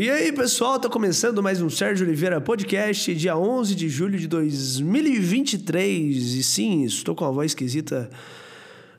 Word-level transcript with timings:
E 0.00 0.08
aí, 0.08 0.30
pessoal, 0.30 0.78
tá 0.78 0.88
começando 0.88 1.42
mais 1.42 1.60
um 1.60 1.68
Sérgio 1.68 2.06
Oliveira 2.06 2.40
Podcast, 2.40 3.12
dia 3.16 3.36
11 3.36 3.74
de 3.74 3.88
julho 3.88 4.16
de 4.16 4.28
2023. 4.28 6.34
E 6.34 6.42
sim, 6.44 6.84
estou 6.84 7.16
com 7.16 7.24
a 7.24 7.32
voz 7.32 7.50
esquisita, 7.50 8.08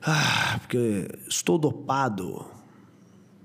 ah, 0.02 0.60
porque 0.60 1.08
estou 1.26 1.58
dopado. 1.58 2.46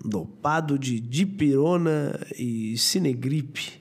Dopado 0.04 0.76
de 0.76 0.98
dipirona 0.98 2.18
e 2.36 2.76
cinegripe. 2.76 3.80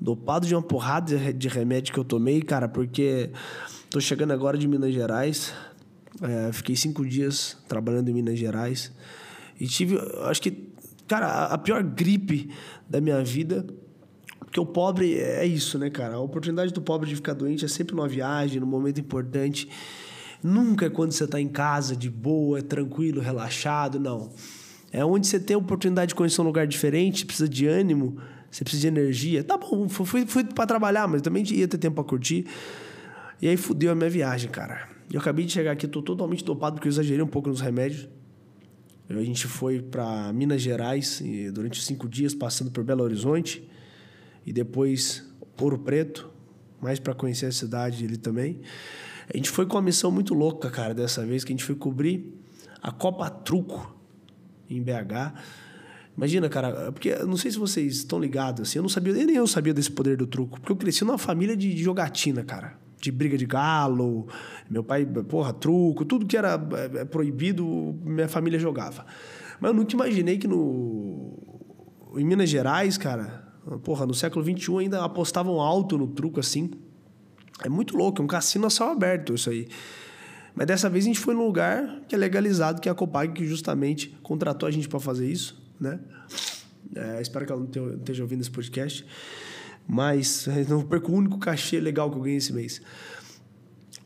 Dopado 0.00 0.44
de 0.44 0.56
uma 0.56 0.62
porrada 0.62 1.32
de 1.32 1.46
remédio 1.46 1.94
que 1.94 2.00
eu 2.00 2.04
tomei, 2.04 2.42
cara, 2.42 2.68
porque 2.68 3.30
tô 3.90 4.00
chegando 4.00 4.32
agora 4.32 4.58
de 4.58 4.66
Minas 4.66 4.92
Gerais. 4.92 5.54
É, 6.20 6.52
fiquei 6.52 6.74
cinco 6.74 7.06
dias 7.06 7.56
trabalhando 7.68 8.08
em 8.08 8.14
Minas 8.14 8.36
Gerais. 8.36 8.90
E 9.60 9.68
tive, 9.68 10.00
acho 10.24 10.42
que, 10.42 10.67
cara, 11.08 11.46
a 11.46 11.58
pior 11.58 11.82
gripe 11.82 12.50
da 12.88 13.00
minha 13.00 13.22
vida. 13.24 13.66
Porque 14.38 14.60
o 14.60 14.64
pobre 14.64 15.18
é 15.18 15.44
isso, 15.44 15.78
né, 15.78 15.90
cara? 15.90 16.14
A 16.14 16.20
oportunidade 16.20 16.72
do 16.72 16.80
pobre 16.80 17.08
de 17.08 17.16
ficar 17.16 17.34
doente 17.34 17.64
é 17.64 17.68
sempre 17.68 17.94
numa 17.94 18.08
viagem, 18.08 18.60
num 18.60 18.66
momento 18.66 18.98
importante. 18.98 19.68
Nunca 20.42 20.86
é 20.86 20.90
quando 20.90 21.12
você 21.12 21.24
está 21.24 21.40
em 21.40 21.48
casa, 21.48 21.96
de 21.96 22.08
boa, 22.08 22.62
tranquilo, 22.62 23.20
relaxado, 23.20 24.00
não. 24.00 24.30
É 24.90 25.04
onde 25.04 25.26
você 25.26 25.38
tem 25.38 25.54
a 25.54 25.58
oportunidade 25.58 26.10
de 26.10 26.14
conhecer 26.14 26.40
um 26.40 26.44
lugar 26.44 26.66
diferente, 26.66 27.26
precisa 27.26 27.48
de 27.48 27.66
ânimo, 27.66 28.16
você 28.50 28.64
precisa 28.64 28.82
de 28.82 28.86
energia. 28.88 29.44
Tá 29.44 29.58
bom, 29.58 29.88
fui, 29.88 30.24
fui 30.24 30.44
para 30.44 30.66
trabalhar, 30.66 31.06
mas 31.06 31.20
também 31.20 31.44
ia 31.50 31.68
ter 31.68 31.76
tempo 31.76 31.96
para 31.96 32.04
curtir. 32.04 32.46
E 33.42 33.48
aí 33.48 33.56
fudeu 33.56 33.92
a 33.92 33.94
minha 33.94 34.08
viagem, 34.08 34.50
cara. 34.50 34.88
Eu 35.12 35.20
acabei 35.20 35.44
de 35.44 35.52
chegar 35.52 35.72
aqui, 35.72 35.86
tô 35.86 36.02
totalmente 36.02 36.44
dopado 36.44 36.76
porque 36.76 36.88
eu 36.88 36.90
exagerei 36.90 37.22
um 37.22 37.28
pouco 37.28 37.48
nos 37.48 37.60
remédios. 37.60 38.08
A 39.08 39.22
gente 39.22 39.46
foi 39.46 39.80
para 39.80 40.30
Minas 40.34 40.60
Gerais 40.60 41.22
durante 41.52 41.82
cinco 41.82 42.06
dias, 42.06 42.34
passando 42.34 42.70
por 42.70 42.84
Belo 42.84 43.02
Horizonte 43.02 43.66
e 44.44 44.52
depois 44.52 45.24
Ouro 45.58 45.78
Preto, 45.78 46.30
mais 46.80 46.98
para 46.98 47.14
conhecer 47.14 47.46
a 47.46 47.52
cidade 47.52 48.04
ali 48.04 48.18
também. 48.18 48.60
A 49.32 49.36
gente 49.36 49.48
foi 49.48 49.64
com 49.64 49.76
uma 49.76 49.82
missão 49.82 50.10
muito 50.10 50.34
louca, 50.34 50.70
cara, 50.70 50.94
dessa 50.94 51.24
vez, 51.24 51.42
que 51.42 51.52
a 51.52 51.56
gente 51.56 51.64
foi 51.64 51.74
cobrir 51.74 52.34
a 52.82 52.92
Copa 52.92 53.30
Truco 53.30 53.96
em 54.68 54.82
BH. 54.82 55.32
Imagina, 56.14 56.48
cara, 56.48 56.92
porque 56.92 57.14
não 57.16 57.36
sei 57.36 57.50
se 57.50 57.58
vocês 57.58 57.96
estão 57.96 58.20
ligados, 58.20 58.68
assim, 58.68 58.78
eu 58.78 58.82
não 58.82 58.88
sabia, 58.88 59.12
nem 59.12 59.36
eu 59.36 59.46
sabia 59.46 59.72
desse 59.72 59.90
poder 59.90 60.16
do 60.16 60.26
truco, 60.26 60.60
porque 60.60 60.72
eu 60.72 60.76
cresci 60.76 61.04
numa 61.04 61.18
família 61.18 61.56
de, 61.56 61.72
de 61.72 61.82
jogatina, 61.82 62.44
cara 62.44 62.87
de 63.00 63.10
briga 63.10 63.36
de 63.36 63.46
galo. 63.46 64.26
Meu 64.68 64.82
pai, 64.82 65.06
porra, 65.06 65.52
truco, 65.52 66.04
tudo 66.04 66.26
que 66.26 66.36
era 66.36 66.60
é, 66.94 67.04
proibido, 67.04 67.64
minha 68.04 68.28
família 68.28 68.58
jogava. 68.58 69.06
Mas 69.60 69.70
eu 69.70 69.74
nunca 69.74 69.94
imaginei 69.94 70.38
que 70.38 70.46
no 70.46 71.38
em 72.16 72.24
Minas 72.24 72.48
Gerais, 72.48 72.96
cara, 72.96 73.44
porra, 73.84 74.06
no 74.06 74.14
século 74.14 74.44
XXI 74.44 74.78
ainda 74.78 75.04
apostavam 75.04 75.60
alto 75.60 75.98
no 75.98 76.06
truco 76.06 76.40
assim. 76.40 76.70
É 77.62 77.68
muito 77.68 77.96
louco, 77.96 78.22
é 78.22 78.24
um 78.24 78.28
cassino 78.28 78.66
a 78.66 78.70
céu 78.70 78.88
aberto 78.88 79.34
isso 79.34 79.50
aí. 79.50 79.68
Mas 80.54 80.66
dessa 80.66 80.88
vez 80.88 81.04
a 81.04 81.08
gente 81.08 81.20
foi 81.20 81.34
num 81.34 81.44
lugar 81.44 82.02
que 82.08 82.14
é 82.14 82.18
legalizado, 82.18 82.80
que 82.80 82.88
é 82.88 82.92
a 82.92 82.94
Copag, 82.94 83.32
que 83.32 83.44
justamente 83.46 84.08
contratou 84.22 84.66
a 84.66 84.70
gente 84.72 84.88
para 84.88 84.98
fazer 84.98 85.30
isso, 85.30 85.60
né? 85.78 86.00
É, 86.94 87.20
espero 87.20 87.46
que 87.46 87.52
ela 87.52 87.60
não 87.60 87.94
esteja 87.94 88.22
ouvindo 88.22 88.40
esse 88.40 88.50
podcast. 88.50 89.04
Mas 89.88 90.46
não 90.68 90.82
perco 90.82 91.10
o 91.10 91.14
único 91.14 91.38
cachê 91.38 91.80
legal 91.80 92.10
que 92.10 92.18
eu 92.18 92.22
ganhei 92.22 92.36
esse 92.36 92.52
mês. 92.52 92.82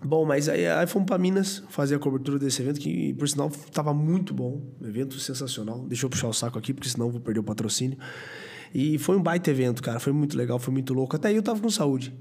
Bom, 0.04 0.24
mas 0.24 0.48
aí, 0.48 0.66
aí 0.66 0.86
fomos 0.86 1.06
para 1.06 1.18
Minas 1.18 1.62
fazer 1.68 1.96
a 1.96 1.98
cobertura 1.98 2.38
desse 2.38 2.62
evento, 2.62 2.80
que 2.80 3.14
por 3.14 3.28
sinal 3.28 3.48
estava 3.48 3.92
muito 3.92 4.32
bom. 4.32 4.60
evento 4.80 5.18
sensacional. 5.18 5.84
Deixa 5.88 6.06
eu 6.06 6.10
puxar 6.10 6.28
o 6.28 6.32
saco 6.32 6.58
aqui, 6.58 6.72
porque 6.72 6.88
senão 6.88 7.10
vou 7.10 7.20
perder 7.20 7.40
o 7.40 7.44
patrocínio. 7.44 7.98
E 8.74 8.96
foi 8.98 9.16
um 9.16 9.22
baita 9.22 9.50
evento, 9.50 9.82
cara. 9.82 9.98
Foi 9.98 10.12
muito 10.12 10.36
legal, 10.36 10.58
foi 10.58 10.72
muito 10.72 10.94
louco. 10.94 11.16
Até 11.16 11.28
aí 11.28 11.36
eu 11.36 11.42
tava 11.42 11.60
com 11.60 11.68
saúde. 11.68 12.14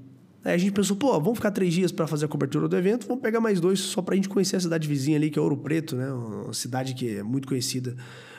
Aí 0.44 0.54
a 0.54 0.58
gente 0.58 0.72
pensou, 0.72 0.96
pô, 0.96 1.12
vamos 1.20 1.34
ficar 1.34 1.52
três 1.52 1.72
dias 1.72 1.92
para 1.92 2.06
fazer 2.06 2.24
a 2.24 2.28
cobertura 2.28 2.66
do 2.66 2.76
evento, 2.76 3.06
vamos 3.06 3.22
pegar 3.22 3.40
mais 3.40 3.60
dois 3.60 3.78
só 3.78 4.02
para 4.02 4.14
a 4.14 4.16
gente 4.16 4.28
conhecer 4.28 4.56
a 4.56 4.60
cidade 4.60 4.88
vizinha 4.88 5.16
ali, 5.16 5.30
que 5.30 5.38
é 5.38 5.42
Ouro 5.42 5.56
Preto, 5.56 5.94
né? 5.94 6.12
Uma 6.12 6.52
cidade 6.52 6.94
que 6.94 7.16
é 7.16 7.22
muito 7.22 7.46
conhecida 7.46 7.96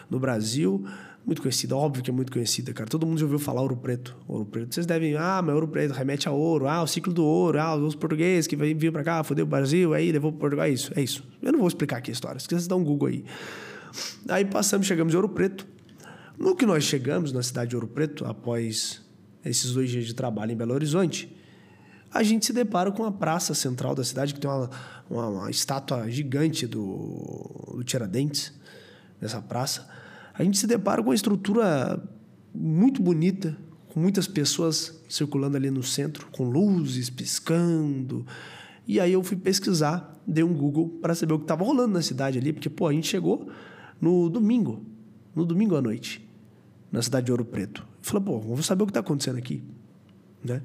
no 0.10 0.20
Brasil. 0.20 0.86
Muito 1.26 1.42
conhecida, 1.42 1.74
óbvio 1.76 2.04
que 2.04 2.10
é 2.10 2.14
muito 2.14 2.32
conhecida, 2.32 2.74
cara. 2.74 2.90
Todo 2.90 3.06
mundo 3.06 3.18
já 3.18 3.26
ouviu 3.26 3.40
falar 3.40 3.62
Ouro 3.62 3.78
Preto. 3.78 4.16
Ouro 4.28 4.46
Preto. 4.46 4.74
Vocês 4.74 4.86
devem, 4.86 5.16
ah, 5.16 5.42
mas 5.42 5.56
Ouro 5.56 5.70
Preto 5.70 5.94
remete 5.94 6.28
a 6.28 6.32
ouro, 6.32 6.68
ah, 6.68 6.84
o 6.84 6.88
ciclo 6.88 7.14
do 7.14 7.24
ouro, 7.24 7.60
ah, 7.60 7.76
os 7.76 7.96
portugueses 7.96 8.46
que 8.46 8.58
vinham 8.58 8.92
para 8.92 9.04
cá, 9.04 9.24
fodeu 9.24 9.46
o 9.46 9.48
Brasil, 9.48 9.94
aí 9.94 10.12
levou 10.12 10.32
para 10.32 10.40
Portugal. 10.42 10.66
É 10.66 10.70
isso, 10.70 10.92
é 10.96 11.02
isso. 11.02 11.24
Eu 11.42 11.54
não 11.54 11.60
vou 11.60 11.68
explicar 11.68 11.98
aqui 11.98 12.12
a 12.12 12.14
história, 12.14 12.40
se 12.40 12.48
vocês 12.48 12.68
dão 12.68 12.80
um 12.80 12.84
Google 12.84 13.08
aí. 13.08 13.26
Aí 14.28 14.44
passamos, 14.44 14.86
chegamos 14.86 15.14
em 15.14 15.16
Ouro 15.16 15.30
Preto. 15.30 15.66
No 16.38 16.56
que 16.56 16.66
nós 16.66 16.84
chegamos 16.84 17.32
na 17.32 17.42
cidade 17.42 17.70
de 17.70 17.76
Ouro 17.76 17.88
Preto, 17.88 18.26
após 18.26 19.02
esses 19.46 19.72
dois 19.72 19.90
dias 19.90 20.06
de 20.06 20.14
trabalho 20.14 20.52
em 20.52 20.56
Belo 20.58 20.74
Horizonte, 20.74 21.34
a 22.12 22.22
gente 22.22 22.46
se 22.46 22.54
depara 22.54 22.92
com 22.92 23.04
a 23.04 23.12
praça 23.12 23.54
central 23.54 23.96
da 23.96 24.04
cidade, 24.04 24.34
que 24.34 24.40
tem 24.40 24.50
uma, 24.50 24.70
uma, 25.10 25.28
uma 25.28 25.52
estátua 25.52 26.10
gigante 26.10 26.68
do, 26.68 27.76
do 27.76 27.84
Tiradentes, 27.84 28.54
nessa 29.24 29.42
praça 29.42 29.88
a 30.34 30.44
gente 30.44 30.58
se 30.58 30.66
depara 30.66 31.02
com 31.02 31.10
uma 31.10 31.16
estrutura 31.16 32.02
muito 32.54 33.02
bonita, 33.02 33.56
com 33.90 34.00
muitas 34.00 34.28
pessoas 34.28 35.04
circulando 35.08 35.56
ali 35.56 35.70
no 35.70 35.84
centro, 35.84 36.28
com 36.32 36.44
luzes 36.44 37.10
piscando. 37.10 38.26
E 38.88 39.00
aí 39.00 39.14
eu 39.14 39.24
fui 39.24 39.38
pesquisar, 39.38 40.20
dei 40.26 40.44
um 40.44 40.54
Google 40.54 40.90
para 41.02 41.14
saber 41.14 41.34
o 41.34 41.38
que 41.38 41.44
estava 41.44 41.64
rolando 41.64 41.94
na 41.94 42.02
cidade 42.02 42.40
ali, 42.40 42.52
porque 42.52 42.70
pô, 42.70 42.88
a 42.88 42.94
gente 42.94 43.08
chegou 43.08 43.48
no 44.02 44.28
domingo, 44.28 44.84
no 45.36 45.46
domingo 45.46 45.76
à 45.76 45.82
noite, 45.82 46.28
na 46.92 47.02
cidade 47.02 47.28
de 47.28 47.32
Ouro 47.32 47.46
Preto. 47.46 47.82
Eu 47.82 47.88
falei, 48.02 48.26
pô, 48.26 48.40
vamos 48.40 48.66
saber 48.66 48.84
o 48.84 48.86
que 48.88 48.92
está 48.92 49.02
acontecendo 49.02 49.38
aqui, 49.38 49.64
né? 50.44 50.64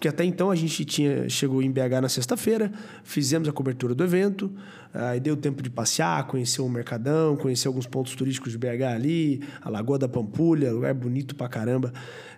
Porque 0.00 0.08
até 0.08 0.24
então 0.24 0.50
a 0.50 0.56
gente 0.56 0.82
tinha 0.82 1.28
chegou 1.28 1.60
em 1.60 1.70
BH 1.70 2.00
na 2.00 2.08
sexta-feira, 2.08 2.72
fizemos 3.04 3.46
a 3.46 3.52
cobertura 3.52 3.94
do 3.94 4.02
evento, 4.02 4.50
aí 4.94 5.20
deu 5.20 5.36
tempo 5.36 5.62
de 5.62 5.68
passear, 5.68 6.26
conhecer 6.26 6.62
o 6.62 6.68
Mercadão, 6.70 7.36
conhecer 7.36 7.68
alguns 7.68 7.86
pontos 7.86 8.14
turísticos 8.14 8.50
de 8.50 8.56
BH 8.56 8.82
ali, 8.94 9.42
a 9.60 9.68
Lagoa 9.68 9.98
da 9.98 10.08
Pampulha, 10.08 10.72
lugar 10.72 10.94
bonito 10.94 11.34
pra 11.34 11.50
caramba, 11.50 11.92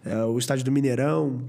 é, 0.04 0.24
o 0.24 0.36
estádio 0.40 0.64
do 0.64 0.72
Mineirão. 0.72 1.40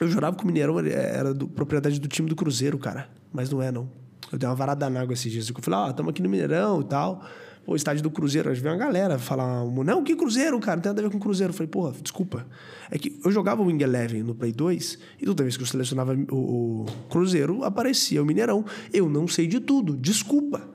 Eu 0.00 0.06
jurava 0.06 0.36
que 0.36 0.44
o 0.44 0.46
Mineirão 0.46 0.78
era 0.78 1.34
do, 1.34 1.48
propriedade 1.48 1.98
do 1.98 2.06
time 2.06 2.28
do 2.28 2.36
Cruzeiro, 2.36 2.78
cara, 2.78 3.08
mas 3.32 3.50
não 3.50 3.60
é 3.60 3.72
não. 3.72 3.90
Eu 4.30 4.38
dei 4.38 4.48
uma 4.48 4.54
varada 4.54 4.88
na 4.88 5.00
água 5.00 5.12
esses 5.12 5.32
dias. 5.32 5.48
Eu 5.48 5.56
falei, 5.60 5.80
ó, 5.80 5.86
oh, 5.86 5.90
estamos 5.90 6.10
aqui 6.10 6.22
no 6.22 6.28
Mineirão 6.28 6.82
e 6.82 6.84
tal 6.84 7.20
o 7.66 7.76
estádio 7.76 8.02
do 8.02 8.10
Cruzeiro. 8.10 8.50
Às 8.50 8.58
vezes 8.58 8.70
uma 8.70 8.76
galera 8.76 9.18
falar, 9.18 9.64
não, 9.64 10.02
que 10.02 10.16
Cruzeiro, 10.16 10.58
cara, 10.60 10.76
não 10.76 10.82
tem 10.82 10.90
nada 10.90 11.00
a 11.00 11.04
ver 11.04 11.10
com 11.10 11.18
Cruzeiro. 11.18 11.52
Eu 11.52 11.54
falei, 11.54 11.68
porra, 11.68 11.94
desculpa. 12.00 12.46
É 12.90 12.98
que 12.98 13.20
eu 13.24 13.30
jogava 13.30 13.62
o 13.62 13.66
Wing 13.66 13.82
Eleven 13.82 14.22
no 14.22 14.34
Play 14.34 14.52
2 14.52 14.98
e 15.20 15.24
toda 15.24 15.42
vez 15.42 15.56
que 15.56 15.62
eu 15.62 15.66
selecionava 15.66 16.14
o, 16.30 16.82
o 16.82 16.86
Cruzeiro, 17.08 17.64
aparecia 17.64 18.22
o 18.22 18.26
Mineirão. 18.26 18.64
Eu 18.92 19.08
não 19.08 19.26
sei 19.26 19.46
de 19.46 19.60
tudo, 19.60 19.96
desculpa. 19.96 20.68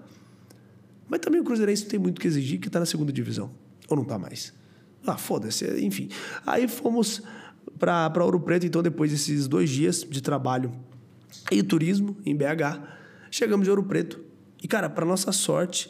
Mas 1.08 1.20
também 1.20 1.40
o 1.40 1.44
Cruzeirense 1.44 1.86
tem 1.86 2.00
muito 2.00 2.20
que 2.20 2.28
exigir, 2.28 2.60
que 2.60 2.68
está 2.68 2.80
na 2.80 2.86
segunda 2.86 3.12
divisão. 3.12 3.52
Ou 3.88 3.96
não 3.96 4.04
está 4.04 4.18
mais. 4.18 4.54
Ah, 5.06 5.18
foda-se, 5.18 5.66
enfim. 5.86 6.10
Aí 6.46 6.68
fomos 6.68 7.22
para 7.80 8.24
Ouro 8.26 8.40
Preto, 8.40 8.66
então, 8.66 8.82
depois 8.82 9.12
desses 9.12 9.48
dois 9.48 9.70
dias 9.70 10.06
de 10.10 10.22
trabalho 10.22 10.72
e 11.52 11.62
turismo 11.64 12.18
em 12.26 12.36
BH, 12.36 12.82
chegamos 13.32 13.68
em 13.68 13.70
Ouro 13.70 13.84
Preto. 13.84 14.20
E, 14.62 14.68
cara, 14.68 14.90
para 14.90 15.06
nossa 15.06 15.32
sorte, 15.32 15.90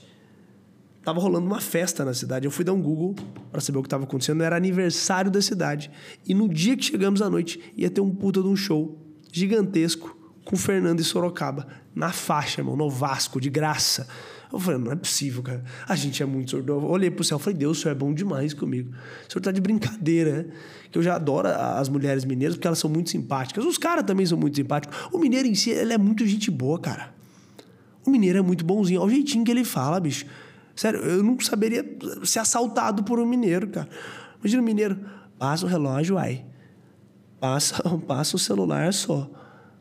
Tava 1.07 1.21
rolando 1.21 1.47
uma 1.47 1.61
festa 1.61 2.03
na 2.03 2.13
cidade. 2.13 2.43
Eu 2.43 2.51
fui 2.51 2.65
dar 2.65 2.73
um 2.73 2.81
Google 2.81 3.15
para 3.49 3.61
saber 3.61 3.77
o 3.77 3.81
que 3.81 3.87
estava 3.87 4.03
acontecendo. 4.03 4.43
Era 4.43 4.57
aniversário 4.57 5.31
da 5.31 5.41
cidade. 5.41 5.89
E 6.27 6.33
no 6.33 6.49
dia 6.49 6.75
que 6.75 6.83
chegamos 6.83 7.21
à 7.21 7.29
noite, 7.29 7.61
ia 7.77 7.89
ter 7.89 8.01
um 8.01 8.13
puta 8.13 8.41
de 8.41 8.47
um 8.49 8.57
show 8.57 9.01
gigantesco 9.31 10.17
com 10.43 10.57
Fernando 10.57 10.99
e 10.99 11.05
Sorocaba. 11.05 11.65
Na 11.95 12.11
faixa, 12.11 12.59
irmão, 12.59 12.75
no 12.75 12.89
Vasco, 12.89 13.39
de 13.39 13.49
graça. 13.49 14.05
Eu 14.51 14.59
falei, 14.59 14.81
não 14.81 14.91
é 14.91 14.97
possível, 14.97 15.41
cara. 15.41 15.63
A 15.87 15.95
gente 15.95 16.21
é 16.21 16.25
muito 16.25 16.51
sordo. 16.51 16.73
Eu 16.73 16.83
olhei 16.83 17.09
pro 17.09 17.23
céu 17.23 17.39
falei, 17.39 17.57
Deus, 17.57 17.77
o 17.77 17.81
senhor 17.81 17.93
é 17.93 17.97
bom 17.97 18.13
demais 18.13 18.53
comigo. 18.53 18.91
O 19.29 19.31
senhor 19.31 19.41
tá 19.41 19.53
de 19.53 19.61
brincadeira, 19.61 20.43
né? 20.43 20.45
Que 20.91 20.97
eu 20.97 21.03
já 21.03 21.15
adoro 21.15 21.47
as 21.47 21.87
mulheres 21.87 22.25
mineiras 22.25 22.57
porque 22.57 22.67
elas 22.67 22.79
são 22.79 22.89
muito 22.89 23.09
simpáticas. 23.09 23.63
Os 23.63 23.77
caras 23.77 24.03
também 24.03 24.25
são 24.25 24.37
muito 24.37 24.57
simpáticos. 24.57 25.07
O 25.13 25.19
mineiro 25.19 25.47
em 25.47 25.55
si, 25.55 25.69
ele 25.69 25.93
é 25.93 25.97
muito 25.97 26.27
gente 26.27 26.51
boa, 26.51 26.77
cara. 26.77 27.15
O 28.05 28.11
mineiro 28.11 28.39
é 28.39 28.41
muito 28.41 28.65
bonzinho. 28.65 28.99
Olha 28.99 29.07
o 29.07 29.09
jeitinho 29.09 29.45
que 29.45 29.51
ele 29.51 29.63
fala, 29.63 30.01
bicho. 30.01 30.25
Sério, 30.77 30.99
eu 30.99 31.23
não 31.23 31.39
saberia 31.39 31.83
ser 32.23 32.37
assaltado 32.37 33.03
por 33.03 33.19
um 33.19 33.25
mineiro, 33.25 33.67
cara. 33.67 33.89
Imagina 34.39 34.61
o 34.61 34.65
mineiro, 34.65 34.99
passa 35.39 35.65
o 35.65 35.67
relógio, 35.67 36.19
ai. 36.19 36.45
Passa, 37.39 37.81
passa 38.05 38.35
o 38.35 38.39
celular 38.39 38.93
só. 38.93 39.27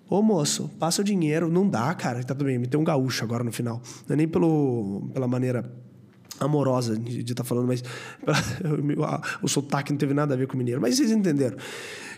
Ô 0.08 0.22
moço, 0.22 0.70
passa 0.78 1.02
o 1.02 1.04
dinheiro. 1.04 1.50
Não 1.50 1.68
dá, 1.68 1.94
cara. 1.94 2.24
Tá 2.24 2.34
tudo 2.34 2.46
bem, 2.46 2.58
me 2.58 2.66
tem 2.66 2.80
um 2.80 2.84
gaúcho 2.84 3.22
agora 3.22 3.44
no 3.44 3.52
final. 3.52 3.82
Não 4.08 4.14
é 4.14 4.16
nem 4.16 4.26
pelo, 4.26 5.10
pela 5.12 5.28
maneira 5.28 5.70
amorosa 6.40 6.98
de 6.98 7.20
estar 7.20 7.34
tá 7.34 7.44
falando, 7.44 7.66
mas 7.66 7.84
o 9.42 9.48
sotaque 9.48 9.92
não 9.92 9.98
teve 9.98 10.14
nada 10.14 10.32
a 10.32 10.36
ver 10.36 10.46
com 10.46 10.54
o 10.54 10.56
mineiro. 10.56 10.80
Mas 10.80 10.96
vocês 10.96 11.10
entenderam. 11.10 11.58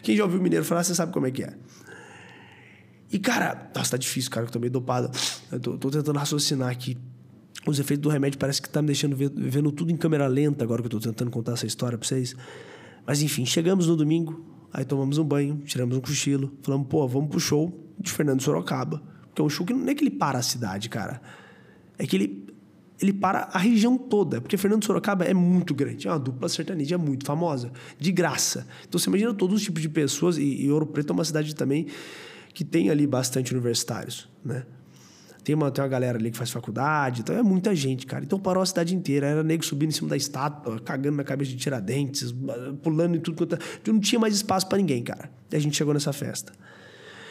Quem 0.04 0.16
já 0.16 0.22
ouviu 0.22 0.38
o 0.38 0.42
mineiro 0.42 0.64
falar, 0.64 0.84
você 0.84 0.94
sabe 0.94 1.12
como 1.12 1.26
é 1.26 1.32
que 1.32 1.42
é. 1.42 1.52
E, 3.10 3.18
cara, 3.18 3.70
nossa, 3.74 3.92
tá 3.92 3.96
difícil, 3.96 4.30
cara, 4.30 4.46
que 4.46 4.50
eu 4.50 4.52
tô 4.52 4.60
meio 4.60 4.70
dopado. 4.70 5.10
Eu 5.50 5.58
tô, 5.58 5.76
tô 5.78 5.90
tentando 5.90 6.16
raciocinar 6.16 6.70
aqui 6.70 6.96
os 7.70 7.78
efeitos 7.78 8.02
do 8.02 8.08
remédio 8.08 8.38
parece 8.38 8.60
que 8.60 8.68
tá 8.68 8.80
me 8.80 8.86
deixando 8.86 9.16
ver, 9.16 9.30
vendo 9.34 9.70
tudo 9.72 9.90
em 9.90 9.96
câmera 9.96 10.26
lenta 10.26 10.64
agora 10.64 10.82
que 10.82 10.86
eu 10.86 10.90
tô 10.90 11.00
tentando 11.00 11.30
contar 11.30 11.52
essa 11.52 11.66
história 11.66 11.96
para 11.96 12.06
vocês. 12.06 12.34
Mas 13.06 13.22
enfim, 13.22 13.46
chegamos 13.46 13.86
no 13.86 13.96
domingo, 13.96 14.44
aí 14.72 14.84
tomamos 14.84 15.18
um 15.18 15.24
banho, 15.24 15.62
tiramos 15.64 15.96
um 15.96 16.00
cochilo, 16.00 16.52
falamos, 16.62 16.88
pô, 16.88 17.06
vamos 17.08 17.30
pro 17.30 17.40
show 17.40 17.92
de 17.98 18.12
Fernando 18.12 18.42
Sorocaba. 18.42 19.02
Que 19.34 19.40
é 19.40 19.44
um 19.44 19.48
show 19.48 19.64
que 19.64 19.72
não 19.72 19.88
é 19.88 19.94
que 19.94 20.02
ele 20.02 20.10
para 20.10 20.38
a 20.38 20.42
cidade, 20.42 20.88
cara. 20.88 21.22
É 21.98 22.06
que 22.06 22.16
ele, 22.16 22.46
ele 23.00 23.12
para 23.12 23.48
a 23.52 23.58
região 23.58 23.96
toda. 23.96 24.40
Porque 24.40 24.56
Fernando 24.56 24.84
Sorocaba 24.84 25.24
é 25.24 25.32
muito 25.32 25.74
grande. 25.74 26.06
É 26.06 26.10
uma 26.10 26.18
dupla 26.18 26.48
sertaneja 26.48 26.98
muito 26.98 27.24
famosa. 27.24 27.72
De 27.98 28.10
graça. 28.10 28.66
Então 28.86 28.98
você 28.98 29.08
imagina 29.08 29.32
todos 29.32 29.56
os 29.56 29.62
tipos 29.62 29.80
de 29.80 29.88
pessoas. 29.88 30.38
E, 30.38 30.64
e 30.64 30.70
Ouro 30.70 30.86
Preto 30.86 31.10
é 31.10 31.14
uma 31.14 31.24
cidade 31.24 31.54
também 31.54 31.86
que 32.52 32.64
tem 32.64 32.90
ali 32.90 33.06
bastante 33.06 33.52
universitários, 33.52 34.28
né? 34.44 34.66
Tem 35.48 35.54
uma, 35.54 35.70
tem 35.70 35.82
uma 35.82 35.88
galera 35.88 36.18
ali 36.18 36.30
que 36.30 36.36
faz 36.36 36.50
faculdade, 36.50 37.22
então 37.22 37.34
é 37.34 37.42
muita 37.42 37.74
gente, 37.74 38.04
cara. 38.04 38.22
Então 38.22 38.38
parou 38.38 38.62
a 38.62 38.66
cidade 38.66 38.94
inteira. 38.94 39.26
Era 39.26 39.42
nego 39.42 39.64
subindo 39.64 39.88
em 39.88 39.94
cima 39.94 40.10
da 40.10 40.16
estátua, 40.18 40.78
cagando 40.78 41.16
na 41.16 41.24
cabeça 41.24 41.50
de 41.50 41.56
tiradentes, 41.56 42.34
pulando 42.82 43.16
em 43.16 43.20
tudo 43.20 43.34
quanto. 43.34 43.54
É, 43.54 43.58
não 43.90 43.98
tinha 43.98 44.18
mais 44.18 44.34
espaço 44.34 44.68
para 44.68 44.76
ninguém, 44.76 45.02
cara. 45.02 45.32
E 45.50 45.56
a 45.56 45.58
gente 45.58 45.74
chegou 45.74 45.94
nessa 45.94 46.12
festa. 46.12 46.52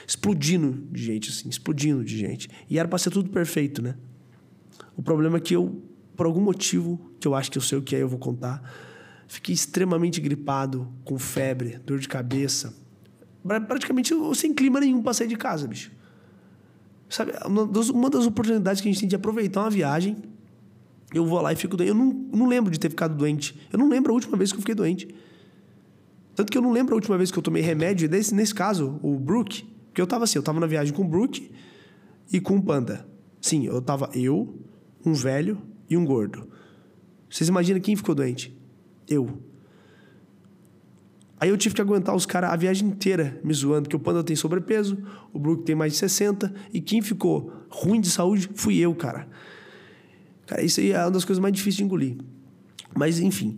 Explodindo 0.08 0.84
de 0.92 1.04
gente, 1.04 1.30
assim, 1.30 1.48
explodindo 1.48 2.04
de 2.04 2.18
gente. 2.18 2.50
E 2.68 2.80
era 2.80 2.88
pra 2.88 2.98
ser 2.98 3.12
tudo 3.12 3.30
perfeito, 3.30 3.84
né? 3.84 3.94
O 4.96 5.04
problema 5.04 5.38
é 5.38 5.40
que 5.40 5.56
eu, 5.56 5.80
por 6.16 6.26
algum 6.26 6.42
motivo, 6.42 7.00
que 7.20 7.28
eu 7.28 7.36
acho 7.36 7.52
que 7.52 7.60
eu 7.60 7.62
sei 7.62 7.78
o 7.78 7.84
que 7.84 7.96
é, 7.96 8.02
eu 8.02 8.10
vou 8.10 8.18
contar, 8.18 8.64
fiquei 9.28 9.54
extremamente 9.54 10.20
gripado, 10.20 10.92
com 11.06 11.20
febre, 11.20 11.78
dor 11.86 12.00
de 12.00 12.08
cabeça. 12.08 12.74
Praticamente 13.68 14.12
sem 14.34 14.56
clima 14.56 14.80
nenhum 14.80 15.04
sair 15.14 15.28
de 15.28 15.36
casa, 15.36 15.68
bicho. 15.68 15.92
Sabe, 17.10 17.34
uma 17.46 17.66
das, 17.66 17.90
uma 17.90 18.10
das 18.10 18.26
oportunidades 18.26 18.82
que 18.82 18.90
a 18.90 18.92
gente 18.92 19.00
tem 19.00 19.10
de 19.10 19.16
aproveitar 19.16 19.62
uma 19.62 19.70
viagem, 19.70 20.18
eu 21.14 21.26
vou 21.26 21.42
lá 21.42 21.54
e 21.54 21.56
fico 21.56 21.78
doente. 21.78 21.90
Eu 21.90 21.96
não, 21.96 22.12
não 22.34 22.48
lembro 22.48 22.72
de 22.72 22.80
ter 22.80 22.90
ficado 22.90 23.16
doente. 23.16 23.60
Eu 23.72 23.80
não 23.80 23.88
lembro 23.88 24.12
a 24.12 24.16
última 24.16 24.38
vez 24.38 24.52
que 24.52 24.58
eu 24.58 24.62
fiquei 24.62 24.76
doente. 24.76 25.08
Tanto 26.36 26.52
que 26.52 26.58
eu 26.58 26.62
não 26.62 26.72
lembro 26.72 26.94
a 26.94 26.98
última 26.98 27.18
vez 27.18 27.32
que 27.32 27.40
eu 27.40 27.44
tomei 27.44 27.64
remédio, 27.64 28.10
nesse, 28.10 28.36
nesse 28.36 28.54
caso, 28.54 29.00
o 29.02 29.18
Brook, 29.18 29.66
porque 29.88 30.02
eu 30.02 30.06
tava 30.06 30.26
assim, 30.26 30.38
eu 30.38 30.44
tava 30.44 30.60
na 30.60 30.68
viagem 30.68 30.94
com 30.94 31.02
o 31.02 31.08
Brook 31.08 31.50
e 32.32 32.40
com 32.40 32.58
o 32.58 32.62
Panda. 32.62 33.08
Sim, 33.42 33.66
eu 33.66 33.82
tava 33.82 34.10
eu, 34.14 34.56
um 35.06 35.14
velho 35.14 35.58
e 35.90 35.98
um 35.98 36.06
gordo. 36.06 36.48
Vocês 37.30 37.48
imaginam 37.50 37.80
quem 37.80 37.96
ficou 37.96 38.14
doente? 38.14 38.56
Eu. 39.08 39.42
Aí 41.40 41.50
eu 41.50 41.58
tive 41.58 41.76
que 41.76 41.82
aguentar 41.82 42.16
os 42.16 42.26
caras 42.26 42.50
a 42.52 42.56
viagem 42.56 42.88
inteira 42.88 43.40
me 43.44 43.54
zoando, 43.54 43.88
que 43.88 43.96
o 43.96 44.00
Panda 44.00 44.24
tem 44.24 44.36
sobrepeso, 44.36 44.98
o 45.32 45.38
Brook 45.38 45.64
tem 45.64 45.76
mais 45.76 45.94
de 45.94 46.00
60, 46.00 46.54
e 46.74 46.82
quem 46.82 47.02
ficou 47.02 47.54
ruim 47.70 48.02
de 48.02 48.10
saúde 48.10 48.50
fui 48.56 48.78
eu, 48.78 48.96
cara. 48.96 49.28
Cara, 50.48 50.64
isso 50.64 50.80
aí 50.80 50.92
é 50.92 51.00
uma 51.00 51.12
das 51.12 51.26
coisas 51.26 51.42
mais 51.42 51.54
difíceis 51.54 51.76
de 51.76 51.84
engolir. 51.84 52.18
Mas, 52.96 53.20
enfim, 53.20 53.58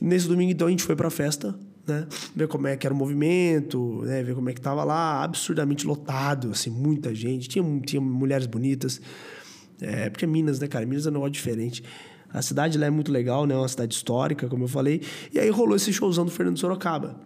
nesse 0.00 0.26
domingo, 0.26 0.50
então, 0.50 0.66
a 0.66 0.70
gente 0.70 0.82
foi 0.82 0.96
pra 0.96 1.10
festa, 1.10 1.54
né? 1.86 2.06
Ver 2.34 2.48
como 2.48 2.66
é 2.66 2.76
que 2.76 2.86
era 2.86 2.94
o 2.94 2.96
movimento, 2.96 4.02
né? 4.04 4.22
Ver 4.22 4.34
como 4.34 4.48
é 4.50 4.52
que 4.52 4.60
tava 4.60 4.82
lá, 4.82 5.22
absurdamente 5.22 5.86
lotado, 5.86 6.50
assim, 6.50 6.70
muita 6.70 7.14
gente. 7.14 7.48
Tinha, 7.48 7.80
tinha 7.80 8.00
mulheres 8.00 8.46
bonitas. 8.46 9.00
É, 9.80 10.08
porque 10.10 10.24
é 10.24 10.28
Minas, 10.28 10.58
né, 10.58 10.66
cara? 10.66 10.86
Minas 10.86 11.06
é 11.06 11.10
um 11.10 11.12
negócio 11.12 11.32
diferente. 11.32 11.84
A 12.32 12.40
cidade 12.40 12.78
lá 12.78 12.86
é 12.86 12.90
muito 12.90 13.12
legal, 13.12 13.46
né? 13.46 13.54
É 13.54 13.56
uma 13.58 13.68
cidade 13.68 13.94
histórica, 13.94 14.48
como 14.48 14.64
eu 14.64 14.68
falei. 14.68 15.02
E 15.32 15.38
aí 15.38 15.50
rolou 15.50 15.76
esse 15.76 15.92
showzão 15.92 16.24
do 16.24 16.30
Fernando 16.30 16.58
Sorocaba. 16.58 17.16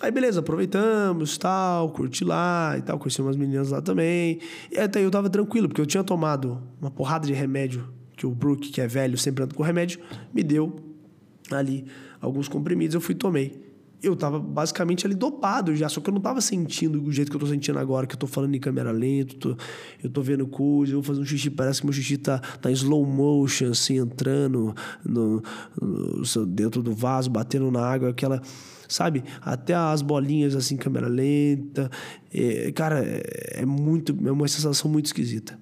Aí 0.00 0.10
beleza, 0.10 0.40
aproveitamos, 0.40 1.38
tal, 1.38 1.90
curti 1.90 2.24
lá 2.24 2.74
e 2.76 2.82
tal, 2.82 2.98
conheci 2.98 3.22
umas 3.22 3.36
meninas 3.36 3.70
lá 3.70 3.80
também. 3.80 4.40
E 4.70 4.78
até 4.78 5.04
eu 5.04 5.10
tava 5.10 5.30
tranquilo, 5.30 5.68
porque 5.68 5.80
eu 5.80 5.86
tinha 5.86 6.02
tomado 6.02 6.60
uma 6.80 6.90
porrada 6.90 7.26
de 7.26 7.32
remédio, 7.32 7.88
que 8.16 8.26
o 8.26 8.30
Brook, 8.30 8.70
que 8.70 8.80
é 8.80 8.86
velho, 8.86 9.16
sempre 9.16 9.44
anda 9.44 9.54
com 9.54 9.62
remédio, 9.62 10.00
me 10.34 10.42
deu 10.42 10.74
ali 11.52 11.84
alguns 12.20 12.48
comprimidos, 12.48 12.94
eu 12.94 13.00
fui 13.00 13.14
tomei 13.14 13.71
eu 14.02 14.16
tava 14.16 14.38
basicamente 14.40 15.06
ali 15.06 15.14
dopado 15.14 15.76
já, 15.76 15.88
só 15.88 16.00
que 16.00 16.10
eu 16.10 16.14
não 16.14 16.20
tava 16.20 16.40
sentindo 16.40 17.00
do 17.00 17.12
jeito 17.12 17.30
que 17.30 17.36
eu 17.36 17.40
tô 17.40 17.46
sentindo 17.46 17.78
agora, 17.78 18.06
que 18.06 18.14
eu 18.14 18.18
tô 18.18 18.26
falando 18.26 18.54
em 18.54 18.58
câmera 18.58 18.90
lenta, 18.90 19.34
tô, 19.36 19.56
eu 20.02 20.10
tô 20.10 20.20
vendo 20.20 20.46
coisa, 20.46 20.92
eu 20.92 21.00
vou 21.00 21.04
fazer 21.04 21.20
um 21.20 21.24
xixi, 21.24 21.50
parece 21.50 21.80
que 21.80 21.86
meu 21.86 21.92
xixi 21.92 22.18
tá, 22.18 22.38
tá 22.38 22.70
em 22.70 22.74
slow 22.74 23.06
motion, 23.06 23.70
assim, 23.70 23.98
entrando 23.98 24.74
no, 25.04 25.42
no, 25.80 26.46
dentro 26.46 26.82
do 26.82 26.92
vaso, 26.92 27.30
batendo 27.30 27.70
na 27.70 27.86
água, 27.86 28.10
aquela, 28.10 28.42
sabe? 28.88 29.22
Até 29.40 29.74
as 29.74 30.02
bolinhas, 30.02 30.56
assim, 30.56 30.76
câmera 30.76 31.06
lenta. 31.06 31.90
É, 32.32 32.72
cara, 32.72 33.04
é, 33.04 33.60
é 33.60 33.66
muito, 33.66 34.16
é 34.26 34.32
uma 34.32 34.48
sensação 34.48 34.90
muito 34.90 35.06
esquisita. 35.06 35.58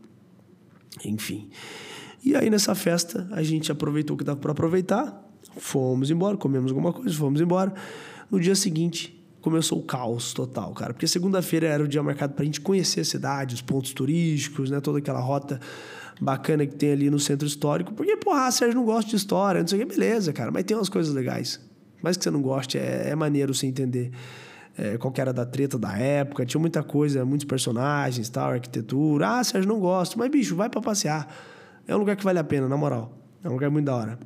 Enfim. 1.04 1.50
E 2.24 2.34
aí 2.34 2.50
nessa 2.50 2.74
festa, 2.74 3.28
a 3.32 3.42
gente 3.42 3.72
aproveitou 3.72 4.14
o 4.14 4.18
que 4.18 4.24
dava 4.24 4.38
para 4.38 4.52
aproveitar, 4.52 5.26
fomos 5.56 6.10
embora, 6.10 6.36
comemos 6.36 6.70
alguma 6.70 6.92
coisa, 6.92 7.14
fomos 7.14 7.40
embora. 7.40 7.72
No 8.30 8.38
dia 8.38 8.54
seguinte, 8.54 9.20
começou 9.40 9.78
o 9.78 9.82
caos 9.82 10.32
total, 10.32 10.72
cara. 10.72 10.92
Porque 10.92 11.06
segunda-feira 11.06 11.66
era 11.66 11.82
o 11.82 11.88
dia 11.88 12.02
marcado 12.02 12.34
para 12.34 12.42
a 12.42 12.46
gente 12.46 12.60
conhecer 12.60 13.00
a 13.00 13.04
cidade, 13.04 13.54
os 13.54 13.62
pontos 13.62 13.92
turísticos, 13.92 14.70
né? 14.70 14.80
Toda 14.80 14.98
aquela 14.98 15.20
rota 15.20 15.58
bacana 16.20 16.66
que 16.66 16.74
tem 16.74 16.92
ali 16.92 17.10
no 17.10 17.18
centro 17.18 17.46
histórico. 17.46 17.92
Porque, 17.92 18.16
porra, 18.16 18.46
a 18.46 18.50
Sérgio 18.50 18.76
não 18.76 18.84
gosta 18.84 19.10
de 19.10 19.16
história, 19.16 19.60
não 19.60 19.66
sei 19.66 19.82
o 19.82 19.86
que, 19.86 19.94
beleza, 19.94 20.32
cara. 20.32 20.50
Mas 20.50 20.64
tem 20.64 20.76
umas 20.76 20.88
coisas 20.88 21.12
legais. 21.12 21.60
Mais 22.02 22.16
que 22.16 22.22
você 22.22 22.30
não 22.30 22.40
goste, 22.40 22.78
é, 22.78 23.08
é 23.10 23.14
maneiro 23.14 23.52
você 23.52 23.66
entender 23.66 24.12
é, 24.76 24.96
qual 24.96 25.12
era 25.16 25.32
da 25.32 25.44
treta 25.44 25.78
da 25.78 25.96
época. 25.96 26.46
Tinha 26.46 26.60
muita 26.60 26.82
coisa, 26.82 27.24
muitos 27.24 27.46
personagens, 27.46 28.28
tal, 28.28 28.52
arquitetura. 28.52 29.28
Ah, 29.28 29.44
Sérgio, 29.44 29.68
não 29.68 29.80
gosto. 29.80 30.18
Mas, 30.18 30.30
bicho, 30.30 30.54
vai 30.54 30.68
para 30.68 30.80
passear. 30.80 31.26
É 31.86 31.96
um 31.96 31.98
lugar 31.98 32.14
que 32.16 32.22
vale 32.22 32.38
a 32.38 32.44
pena, 32.44 32.68
na 32.68 32.76
moral. 32.76 33.18
É 33.42 33.48
um 33.48 33.52
lugar 33.52 33.70
muito 33.70 33.86
da 33.86 33.96
hora. 33.96 34.18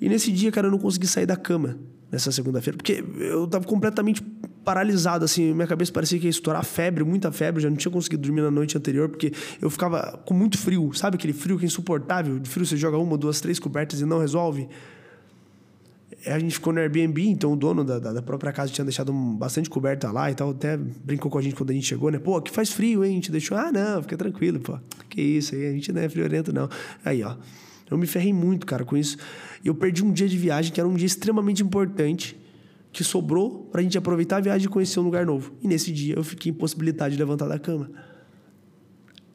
E 0.00 0.08
nesse 0.08 0.30
dia, 0.30 0.50
cara, 0.50 0.68
eu 0.68 0.70
não 0.70 0.78
consegui 0.78 1.06
sair 1.06 1.26
da 1.26 1.36
cama 1.36 1.76
nessa 2.10 2.32
segunda-feira, 2.32 2.76
porque 2.76 3.04
eu 3.18 3.46
tava 3.46 3.66
completamente 3.66 4.22
paralisado, 4.64 5.24
assim, 5.24 5.52
minha 5.54 5.66
cabeça 5.66 5.92
parecia 5.92 6.18
que 6.18 6.26
ia 6.26 6.30
estourar 6.30 6.64
febre, 6.64 7.04
muita 7.04 7.30
febre, 7.32 7.62
já 7.62 7.70
não 7.70 7.76
tinha 7.76 7.92
conseguido 7.92 8.22
dormir 8.22 8.42
na 8.42 8.50
noite 8.50 8.76
anterior, 8.76 9.08
porque 9.08 9.32
eu 9.60 9.70
ficava 9.70 10.20
com 10.24 10.34
muito 10.34 10.58
frio, 10.58 10.92
sabe 10.92 11.16
aquele 11.16 11.32
frio 11.32 11.58
que 11.58 11.64
é 11.64 11.66
insuportável? 11.66 12.38
De 12.38 12.48
frio 12.48 12.66
você 12.66 12.76
joga 12.76 12.98
uma, 12.98 13.16
duas, 13.16 13.40
três 13.40 13.58
cobertas 13.58 14.00
e 14.00 14.04
não 14.04 14.18
resolve. 14.18 14.68
A 16.26 16.38
gente 16.38 16.54
ficou 16.54 16.72
no 16.72 16.80
Airbnb, 16.80 17.28
então 17.28 17.52
o 17.52 17.56
dono 17.56 17.84
da, 17.84 17.98
da 17.98 18.20
própria 18.20 18.52
casa 18.52 18.72
tinha 18.72 18.84
deixado 18.84 19.12
bastante 19.12 19.70
coberta 19.70 20.10
lá 20.10 20.30
e 20.30 20.34
tal, 20.34 20.50
até 20.50 20.76
brincou 20.76 21.30
com 21.30 21.38
a 21.38 21.42
gente 21.42 21.54
quando 21.54 21.70
a 21.70 21.72
gente 21.72 21.86
chegou, 21.86 22.10
né? 22.10 22.18
Pô, 22.18 22.40
que 22.42 22.50
faz 22.50 22.70
frio, 22.72 23.04
hein? 23.04 23.12
A 23.12 23.14
gente 23.14 23.30
deixou, 23.30 23.56
ah, 23.56 23.70
não, 23.70 24.02
fica 24.02 24.16
tranquilo, 24.16 24.58
pô. 24.58 24.78
Que 25.08 25.20
isso 25.20 25.54
aí, 25.54 25.66
a 25.66 25.72
gente 25.72 25.92
não 25.92 26.02
é 26.02 26.08
friorento, 26.08 26.52
não. 26.52 26.68
Aí, 27.04 27.22
ó. 27.22 27.36
Eu 27.90 27.96
me 27.98 28.06
ferrei 28.06 28.32
muito, 28.32 28.66
cara, 28.66 28.84
com 28.84 28.96
isso. 28.96 29.16
Eu 29.64 29.74
perdi 29.74 30.04
um 30.04 30.12
dia 30.12 30.28
de 30.28 30.36
viagem, 30.36 30.72
que 30.72 30.80
era 30.80 30.88
um 30.88 30.94
dia 30.94 31.06
extremamente 31.06 31.62
importante, 31.62 32.38
que 32.92 33.02
sobrou 33.02 33.68
pra 33.70 33.82
gente 33.82 33.96
aproveitar 33.96 34.38
a 34.38 34.40
viagem 34.40 34.66
e 34.66 34.70
conhecer 34.70 35.00
um 35.00 35.04
lugar 35.04 35.24
novo. 35.24 35.52
E 35.62 35.68
nesse 35.68 35.92
dia 35.92 36.14
eu 36.16 36.24
fiquei 36.24 36.50
impossibilitado 36.50 37.12
de 37.12 37.18
levantar 37.18 37.46
da 37.46 37.58
cama. 37.58 37.90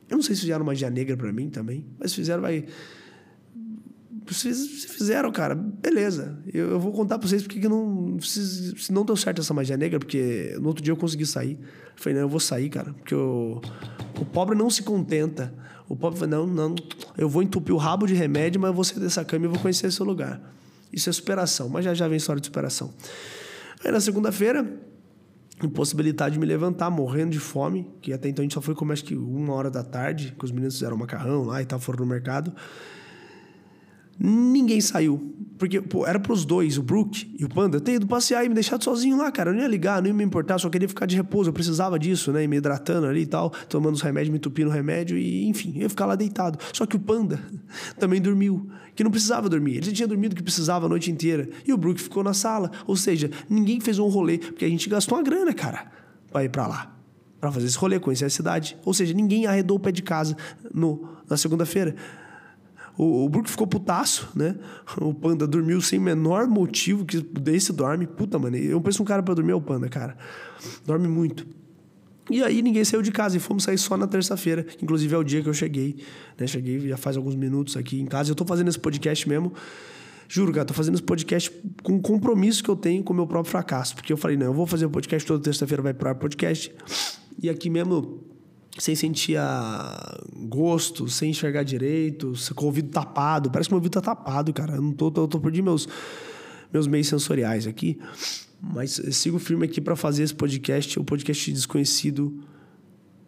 Eu 0.10 0.18
não 0.18 0.22
sei 0.22 0.36
se 0.36 0.42
fizeram 0.42 0.64
magia 0.66 0.90
negra 0.90 1.18
para 1.18 1.32
mim 1.32 1.50
também, 1.50 1.86
mas 1.98 2.14
fizeram, 2.14 2.42
vai. 2.42 2.66
Vocês 4.26 4.86
fizeram, 4.86 5.32
cara, 5.32 5.56
beleza. 5.56 6.40
Eu, 6.54 6.72
eu 6.72 6.80
vou 6.80 6.92
contar 6.92 7.18
pra 7.18 7.28
vocês 7.28 7.42
porque 7.42 7.60
que 7.60 7.68
não. 7.68 8.20
Se, 8.22 8.78
se, 8.78 8.94
não 8.94 9.04
deu 9.04 9.16
certo 9.16 9.42
essa 9.42 9.54
magia 9.54 9.76
negra, 9.76 10.00
porque 10.00 10.56
no 10.60 10.68
outro 10.68 10.84
dia 10.84 10.92
eu 10.92 10.98
consegui 10.98 11.26
sair. 11.26 11.58
Eu 11.60 11.68
falei, 11.96 12.16
não, 12.16 12.26
eu 12.26 12.30
vou 12.30 12.40
sair, 12.40 12.70
cara, 12.70 12.94
porque 12.94 13.14
eu, 13.14 13.62
o 14.20 14.26
pobre 14.26 14.56
não 14.56 14.70
se 14.70 14.84
contenta 14.84 15.54
o 15.88 15.96
pobre 15.96 16.18
fala, 16.20 16.32
não, 16.32 16.48
não, 16.48 16.76
eu 17.18 17.28
vou 17.28 17.44
entupir 17.44 17.74
o 17.74 17.78
rabo 17.78 18.08
de 18.08 18.14
remédio, 18.14 18.60
mas 18.60 18.70
eu 18.70 18.74
vou 18.74 18.84
sair 18.84 19.00
dessa 19.00 19.24
cama 19.24 19.46
e 19.46 19.48
vou 19.48 19.60
conhecer 19.60 19.88
esse 19.88 20.02
lugar. 20.02 20.42
Isso 20.92 21.10
é 21.10 21.14
superação, 21.14 21.70
mas 21.70 21.86
já 21.86 21.94
já 21.94 22.08
vem 22.08 22.18
história 22.18 22.40
de 22.40 22.48
superação. 22.48 22.92
Aí 23.84 23.92
na 23.92 24.00
segunda-feira, 24.00 24.66
impossibilidade 25.62 26.34
de 26.34 26.40
me 26.40 26.46
levantar, 26.46 26.90
morrendo 26.90 27.32
de 27.32 27.40
fome, 27.40 27.88
que 28.02 28.14
até 28.14 28.30
então 28.30 28.42
a 28.42 28.44
gente 28.44 28.54
só 28.54 28.62
foi 28.62 28.74
comer 28.74 28.94
acho 28.94 29.04
que 29.04 29.16
uma 29.16 29.54
hora 29.54 29.70
da 29.70 29.84
tarde, 29.84 30.34
que 30.38 30.46
os 30.46 30.52
meninos 30.52 30.76
fizeram 30.76 30.98
macarrão 30.98 31.44
lá 31.44 31.62
e 31.62 31.66
tal, 31.66 31.80
foram 31.80 32.06
no 32.06 32.10
mercado. 32.10 32.54
Ninguém 34.20 34.80
saiu. 34.82 35.34
Porque, 35.58 35.80
pô, 35.80 36.06
era 36.06 36.20
pros 36.20 36.44
dois, 36.44 36.78
o 36.78 36.84
Brook 36.84 37.34
e 37.40 37.46
o 37.46 37.50
Panda, 37.50 37.80
ter 37.80 37.94
ido 37.94 38.08
passear 38.08 38.44
e 38.44 38.50
me 38.50 38.56
deixado 38.56 38.84
sozinho 38.84 39.18
lá, 39.18 39.32
cara. 39.32 39.52
Eu 39.52 39.54
não 39.54 39.62
ia 39.62 39.68
ligar, 39.68 40.02
não 40.02 40.08
ia 40.08 40.14
me 40.14 40.24
importar, 40.24 40.60
só 40.60 40.70
queria 40.70 40.90
ficar 40.90 41.06
de 41.06 41.16
repouso. 41.16 41.50
Eu 41.50 41.54
precisava 41.54 41.98
disso, 41.98 42.32
né? 42.32 42.44
E 42.44 42.48
me 42.48 42.58
hidratando 42.58 43.08
ali 43.08 43.22
e 43.22 43.26
tal, 43.26 43.50
tomando 43.70 43.94
os 43.96 44.02
remédios, 44.02 44.30
me 44.32 44.38
entupindo 44.38 44.70
o 44.70 44.74
remédio 44.74 45.18
e, 45.18 45.48
enfim, 45.48 45.74
eu 45.76 45.84
ia 45.84 45.90
ficar 45.90 46.06
lá 46.06 46.16
deitado. 46.16 46.60
Só 46.74 46.86
que 46.86 46.96
o 46.96 47.00
Panda 47.00 47.40
também 47.98 48.22
dormiu, 48.22 48.70
que 48.96 49.04
não 49.04 49.12
precisava 49.12 49.48
dormir. 49.48 49.78
Ele 49.78 49.92
tinha 49.92 50.08
dormido 50.08 50.36
que 50.36 50.44
precisava 50.44 50.86
a 50.86 50.90
noite 50.90 51.10
inteira. 51.12 51.48
E 51.66 51.72
o 51.72 51.78
Brook 51.78 52.02
ficou 52.02 52.24
na 52.24 52.34
sala. 52.34 52.72
Ou 52.86 52.98
seja, 52.98 53.30
ninguém 53.50 53.80
fez 53.80 54.00
um 54.00 54.08
rolê, 54.08 54.40
porque 54.40 54.66
a 54.66 54.70
gente 54.70 54.90
gastou 54.90 55.18
uma 55.18 55.24
grana, 55.24 55.54
cara, 55.54 55.86
pra 56.32 56.44
ir 56.44 56.50
pra 56.50 56.68
lá. 56.68 56.94
Pra 57.40 57.52
fazer 57.52 57.68
esse 57.68 57.78
rolê, 57.78 58.00
conhecer 58.00 58.26
a 58.26 58.30
cidade. 58.30 58.78
Ou 58.84 58.94
seja, 58.94 59.14
ninguém 59.14 59.46
arredou 59.46 59.78
o 59.78 59.80
pé 59.80 59.92
de 59.92 60.02
casa 60.02 60.36
no, 60.74 61.08
na 61.30 61.38
segunda-feira. 61.38 61.96
O, 62.98 63.26
o 63.26 63.30
Brook 63.30 63.50
ficou 63.50 63.66
putaço, 63.66 64.30
né? 64.36 64.56
O 65.02 65.14
Panda 65.14 65.48
dormiu 65.48 65.82
sem 65.82 66.00
menor 66.00 66.48
motivo, 66.48 67.06
que 67.06 67.20
desse 67.20 67.74
dorme. 67.74 68.06
Puta, 68.06 68.38
mano, 68.38 68.56
eu 68.56 68.80
penso 68.82 69.02
um 69.02 69.06
cara 69.06 69.24
para 69.24 69.34
dormir 69.34 69.52
é 69.52 69.56
o 69.56 69.62
Panda, 69.62 69.90
cara. 69.90 70.18
Dorme 70.86 71.08
muito. 71.08 71.46
E 72.30 72.42
aí 72.42 72.62
ninguém 72.62 72.86
saiu 72.86 73.02
de 73.02 73.12
casa 73.12 73.36
e 73.36 73.40
fomos 73.40 73.64
sair 73.64 73.78
só 73.78 73.98
na 73.98 74.08
terça-feira. 74.08 74.66
Inclusive 74.82 75.14
é 75.14 75.18
o 75.18 75.24
dia 75.24 75.42
que 75.42 75.50
eu 75.50 75.54
cheguei. 75.54 75.98
Né? 76.38 76.48
Cheguei 76.48 76.80
já 76.88 76.98
faz 76.98 77.18
alguns 77.18 77.36
minutos 77.36 77.76
aqui 77.76 78.00
em 78.00 78.06
casa. 78.06 78.32
Eu 78.32 78.36
tô 78.36 78.46
fazendo 78.46 78.70
esse 78.70 78.80
podcast 78.80 79.28
mesmo. 79.28 79.54
Juro, 80.28 80.54
cara, 80.54 80.66
tô 80.66 80.74
fazendo 80.74 80.96
esse 80.96 81.04
podcast 81.04 81.52
com 81.84 81.94
um 81.94 82.02
compromisso 82.02 82.64
que 82.64 82.70
eu 82.70 82.76
tenho 82.76 83.04
com 83.04 83.12
o 83.12 83.16
meu 83.16 83.28
próprio 83.28 83.52
fracasso. 83.52 83.96
Porque 83.96 84.14
eu 84.14 84.18
falei, 84.18 84.38
não, 84.38 84.48
eu 84.48 84.54
vou 84.54 84.66
fazer 84.66 84.86
o 84.86 84.90
podcast 84.90 85.28
toda 85.28 85.44
terça-feira, 85.44 85.84
vai 85.84 85.94
pro 85.94 86.10
ar 86.10 86.16
podcast. 86.16 86.74
E 87.42 87.50
aqui 87.50 87.70
mesmo, 87.70 88.24
sem 88.78 88.96
sentir 88.96 89.38
gosto, 90.48 91.08
sem 91.08 91.30
enxergar 91.30 91.64
direito, 91.64 92.34
com 92.56 92.64
o 92.64 92.68
ouvido 92.68 92.90
tapado. 92.90 93.52
Parece 93.52 93.70
que 93.70 93.74
meu 93.74 93.78
ouvido 93.78 93.94
tá 93.94 94.02
tapado, 94.02 94.52
cara. 94.54 94.76
Eu 94.76 94.82
não 94.82 94.92
tô, 94.92 95.12
tô, 95.12 95.28
tô 95.28 95.40
perdendo 95.40 95.66
meus, 95.66 95.88
meus 96.72 96.88
meios 96.88 97.08
sensoriais 97.08 97.68
aqui. 97.68 98.00
Mas 98.62 99.02
sigo 99.12 99.40
firme 99.40 99.66
aqui 99.66 99.82
para 99.82 99.96
fazer 99.96 100.24
esse 100.24 100.34
podcast, 100.34 100.98
o 100.98 101.04
podcast 101.04 101.52
desconhecido 101.52 102.44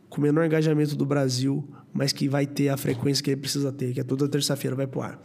com 0.09 0.19
o 0.19 0.23
menor 0.23 0.45
engajamento 0.45 0.95
do 0.95 1.05
Brasil, 1.05 1.67
mas 1.93 2.13
que 2.13 2.29
vai 2.29 2.47
ter 2.47 2.69
a 2.69 2.77
frequência 2.77 3.21
que 3.21 3.31
ele 3.31 3.41
precisa 3.41 3.71
ter, 3.71 3.93
que 3.93 3.99
é 3.99 4.03
toda 4.03 4.29
terça-feira 4.29 4.75
vai 4.75 4.87
pro 4.87 5.01
ar. 5.01 5.21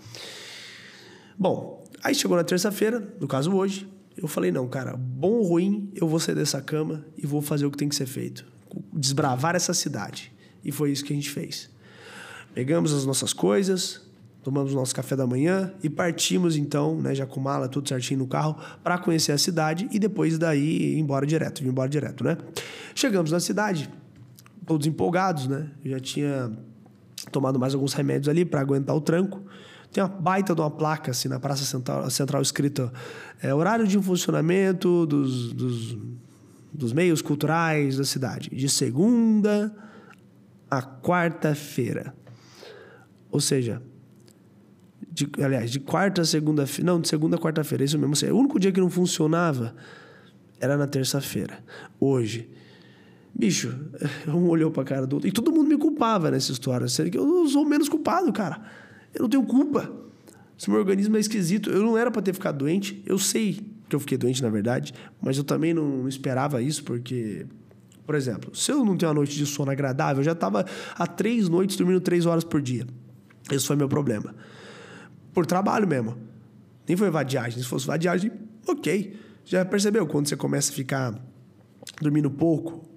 Bom, 1.38 1.84
aí 2.02 2.14
chegou 2.14 2.36
na 2.36 2.42
terça-feira, 2.42 3.14
no 3.20 3.28
caso 3.28 3.52
hoje, 3.52 3.88
eu 4.16 4.26
falei, 4.26 4.50
não, 4.50 4.66
cara, 4.68 4.96
bom 4.96 5.34
ou 5.34 5.44
ruim, 5.44 5.90
eu 5.94 6.08
vou 6.08 6.18
sair 6.18 6.34
dessa 6.34 6.60
cama 6.60 7.06
e 7.16 7.24
vou 7.24 7.40
fazer 7.40 7.66
o 7.66 7.70
que 7.70 7.78
tem 7.78 7.88
que 7.88 7.94
ser 7.94 8.06
feito. 8.06 8.50
Desbravar 8.92 9.54
essa 9.54 9.74
cidade. 9.74 10.32
E 10.64 10.70
foi 10.70 10.92
isso 10.92 11.04
que 11.04 11.12
a 11.12 11.16
gente 11.16 11.30
fez. 11.30 11.70
Pegamos 12.54 12.92
as 12.92 13.06
nossas 13.06 13.32
coisas, 13.32 14.00
tomamos 14.42 14.72
o 14.72 14.76
nosso 14.76 14.94
café 14.94 15.14
da 15.14 15.26
manhã 15.26 15.72
e 15.82 15.88
partimos 15.88 16.56
então, 16.56 17.00
né, 17.00 17.14
já 17.14 17.26
com 17.26 17.40
mala 17.40 17.68
tudo 17.68 17.88
certinho 17.88 18.20
no 18.20 18.26
carro, 18.26 18.56
para 18.82 18.98
conhecer 18.98 19.32
a 19.32 19.38
cidade 19.38 19.88
e 19.92 19.98
depois 19.98 20.38
daí 20.38 20.94
ir 20.94 20.98
embora 20.98 21.26
direto, 21.26 21.62
vir 21.62 21.68
embora 21.68 21.88
direto, 21.88 22.24
né? 22.24 22.36
Chegamos 22.94 23.30
na 23.30 23.40
cidade, 23.40 23.90
todos 24.66 24.86
empolgados, 24.86 25.46
né? 25.46 25.70
Eu 25.84 25.92
já 25.92 26.00
tinha 26.00 26.52
tomado 27.30 27.58
mais 27.58 27.74
alguns 27.74 27.92
remédios 27.92 28.28
ali 28.28 28.44
para 28.44 28.60
aguentar 28.60 28.96
o 28.96 29.00
tranco. 29.00 29.42
Tem 29.92 30.02
uma 30.02 30.08
baita 30.08 30.54
de 30.54 30.60
uma 30.60 30.70
placa 30.70 31.10
assim 31.10 31.28
na 31.28 31.38
Praça 31.38 31.64
Central, 31.64 32.08
Central 32.10 32.42
escrita 32.42 32.92
é, 33.42 33.52
horário 33.52 33.86
de 33.86 34.00
funcionamento 34.00 35.04
dos, 35.06 35.52
dos, 35.52 35.98
dos 36.72 36.92
meios 36.92 37.20
culturais 37.20 37.96
da 37.96 38.04
cidade, 38.04 38.50
de 38.50 38.68
segunda 38.68 39.74
a 40.70 40.80
quarta-feira. 40.80 42.14
Ou 43.30 43.40
seja, 43.40 43.82
de, 45.10 45.28
aliás, 45.42 45.70
de 45.70 45.80
quarta 45.80 46.22
a 46.22 46.24
segunda-feira. 46.24 46.92
Não, 46.92 47.00
de 47.00 47.08
segunda 47.08 47.36
a 47.36 47.38
quarta-feira, 47.38 47.84
isso 47.84 47.98
mesmo. 47.98 48.14
O 48.32 48.38
único 48.38 48.58
dia 48.58 48.70
que 48.70 48.80
não 48.80 48.88
funcionava 48.88 49.74
era 50.60 50.76
na 50.76 50.86
terça-feira. 50.86 51.58
Hoje. 51.98 52.48
Bicho, 53.34 53.74
um 54.28 54.48
olhou 54.48 54.70
pra 54.70 54.84
cara 54.84 55.06
do 55.06 55.14
outro. 55.14 55.28
E 55.28 55.32
todo 55.32 55.52
mundo 55.52 55.68
me 55.68 55.76
culpava 55.76 56.30
nessa 56.30 56.52
história. 56.52 56.86
Sendo 56.86 57.10
que 57.10 57.18
eu 57.18 57.48
sou 57.48 57.64
menos 57.64 57.88
culpado, 57.88 58.32
cara. 58.32 58.60
Eu 59.12 59.22
não 59.22 59.28
tenho 59.28 59.42
culpa. 59.44 59.90
Se 60.56 60.70
meu 60.70 60.78
organismo 60.78 61.16
é 61.16 61.20
esquisito, 61.20 61.70
eu 61.70 61.82
não 61.82 61.96
era 61.96 62.10
para 62.10 62.22
ter 62.22 62.32
ficado 62.32 62.58
doente. 62.58 63.02
Eu 63.06 63.18
sei 63.18 63.60
que 63.90 63.97
eu 63.97 64.00
fiquei 64.00 64.16
doente, 64.16 64.42
na 64.42 64.49
verdade, 64.49 64.94
mas 65.20 65.37
eu 65.37 65.44
também 65.44 65.75
não 65.75 66.09
esperava 66.09 66.62
isso, 66.62 66.82
porque, 66.85 67.44
por 68.06 68.14
exemplo, 68.14 68.54
se 68.56 68.70
eu 68.70 68.85
não 68.85 68.97
tenho 68.97 69.11
uma 69.11 69.16
noite 69.16 69.37
de 69.37 69.44
sono 69.44 69.70
agradável, 69.70 70.20
eu 70.20 70.25
já 70.25 70.32
estava 70.32 70.64
há 70.94 71.06
três 71.06 71.49
noites 71.49 71.76
dormindo 71.76 72.00
três 72.00 72.25
horas 72.25 72.44
por 72.44 72.62
dia. 72.62 72.87
Esse 73.50 73.66
foi 73.66 73.76
meu 73.76 73.88
problema. 73.88 74.35
Por 75.35 75.44
trabalho 75.44 75.87
mesmo. 75.87 76.16
Nem 76.87 76.97
foi 76.97 77.11
vadiagem. 77.11 77.62
Se 77.62 77.68
fosse 77.68 77.87
vadiagem, 77.87 78.30
ok. 78.66 79.16
Já 79.44 79.64
percebeu 79.64 80.06
quando 80.06 80.28
você 80.28 80.37
começa 80.37 80.70
a 80.70 80.75
ficar 80.75 81.14
dormindo 82.00 82.30
pouco? 82.30 82.88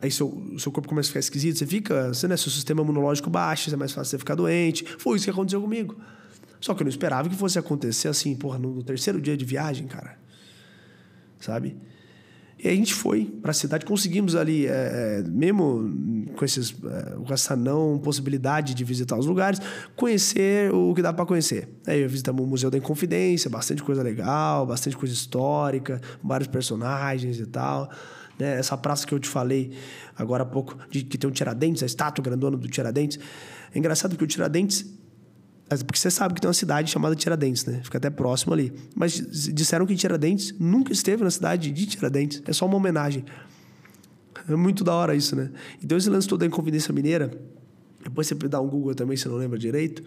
Aí 0.00 0.10
seu, 0.10 0.52
seu 0.58 0.72
corpo 0.72 0.88
começa 0.88 1.08
a 1.08 1.10
ficar 1.10 1.20
esquisito, 1.20 1.58
você 1.58 1.66
fica, 1.66 2.08
você, 2.08 2.26
né, 2.26 2.36
seu 2.36 2.50
sistema 2.50 2.82
imunológico 2.82 3.30
baixa, 3.30 3.72
é 3.72 3.76
mais 3.76 3.92
fácil 3.92 4.10
você 4.10 4.18
ficar 4.18 4.34
doente. 4.34 4.84
Foi 4.98 5.16
isso 5.16 5.24
que 5.24 5.30
aconteceu 5.30 5.60
comigo. 5.60 5.96
Só 6.60 6.74
que 6.74 6.82
eu 6.82 6.84
não 6.84 6.90
esperava 6.90 7.28
que 7.28 7.36
fosse 7.36 7.58
acontecer 7.58 8.08
assim, 8.08 8.34
porra, 8.34 8.58
no 8.58 8.82
terceiro 8.82 9.20
dia 9.20 9.36
de 9.36 9.44
viagem, 9.44 9.86
cara. 9.86 10.21
Sabe? 11.42 11.76
E 12.62 12.68
a 12.68 12.70
gente 12.70 12.94
foi 12.94 13.24
para 13.24 13.50
a 13.50 13.54
cidade, 13.54 13.84
conseguimos 13.84 14.36
ali, 14.36 14.66
é, 14.66 14.70
é, 14.70 15.22
mesmo 15.28 16.30
com, 16.36 16.44
esses, 16.44 16.70
é, 16.70 17.16
com 17.16 17.34
essa 17.34 17.56
não 17.56 17.98
possibilidade 17.98 18.72
de 18.72 18.84
visitar 18.84 19.18
os 19.18 19.26
lugares, 19.26 19.60
conhecer 19.96 20.72
o 20.72 20.94
que 20.94 21.02
dá 21.02 21.12
para 21.12 21.26
conhecer. 21.26 21.68
Aí 21.84 22.06
visitamos 22.06 22.44
o 22.44 22.46
Museu 22.46 22.70
da 22.70 22.78
Inconfidência, 22.78 23.50
bastante 23.50 23.82
coisa 23.82 24.00
legal, 24.00 24.64
bastante 24.64 24.96
coisa 24.96 25.12
histórica, 25.12 26.00
vários 26.22 26.46
personagens 26.46 27.40
e 27.40 27.46
tal. 27.46 27.90
Né? 28.38 28.56
Essa 28.56 28.76
praça 28.76 29.04
que 29.04 29.12
eu 29.12 29.18
te 29.18 29.28
falei 29.28 29.72
agora 30.16 30.44
há 30.44 30.46
pouco, 30.46 30.76
de, 30.88 31.02
que 31.02 31.18
tem 31.18 31.28
um 31.28 31.32
Tiradentes, 31.32 31.82
a 31.82 31.86
estátua 31.86 32.22
grandona 32.22 32.56
do 32.56 32.68
Tiradentes. 32.68 33.18
É 33.74 33.78
engraçado 33.78 34.10
porque 34.10 34.24
o 34.24 34.28
Tiradentes 34.28 34.86
porque 35.68 35.98
você 35.98 36.10
sabe 36.10 36.34
que 36.34 36.40
tem 36.40 36.48
uma 36.48 36.54
cidade 36.54 36.90
chamada 36.90 37.14
Tiradentes, 37.14 37.64
né? 37.64 37.80
Fica 37.82 37.98
até 37.98 38.10
próximo 38.10 38.52
ali. 38.52 38.72
Mas 38.94 39.14
disseram 39.54 39.86
que 39.86 39.94
Tiradentes 39.96 40.54
nunca 40.58 40.92
esteve 40.92 41.24
na 41.24 41.30
cidade 41.30 41.70
de 41.70 41.86
Tiradentes. 41.86 42.42
É 42.46 42.52
só 42.52 42.66
uma 42.66 42.76
homenagem. 42.76 43.24
É 44.48 44.56
muito 44.56 44.84
da 44.84 44.94
hora 44.94 45.14
isso, 45.14 45.34
né? 45.36 45.50
Então 45.82 45.96
esse 45.96 46.10
lance 46.10 46.28
todo 46.28 46.40
da 46.40 46.46
Inconfidência 46.46 46.92
Mineira, 46.92 47.30
depois 48.02 48.26
você 48.26 48.34
dá 48.34 48.60
um 48.60 48.68
Google 48.68 48.94
também, 48.94 49.16
se 49.16 49.28
não 49.28 49.36
lembra 49.36 49.58
direito. 49.58 50.02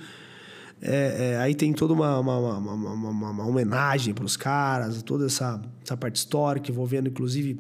É, 0.82 1.32
é, 1.32 1.38
aí 1.38 1.56
tem 1.56 1.72
toda 1.74 1.94
uma, 1.94 2.20
uma, 2.20 2.58
uma, 2.58 3.30
uma, 3.32 3.46
homenagem 3.46 4.14
para 4.14 4.26
os 4.26 4.36
caras, 4.36 5.02
toda 5.02 5.26
essa, 5.26 5.62
essa 5.84 5.96
parte 5.96 6.18
histórica, 6.18 6.70
envolvendo 6.70 7.08
inclusive 7.08 7.60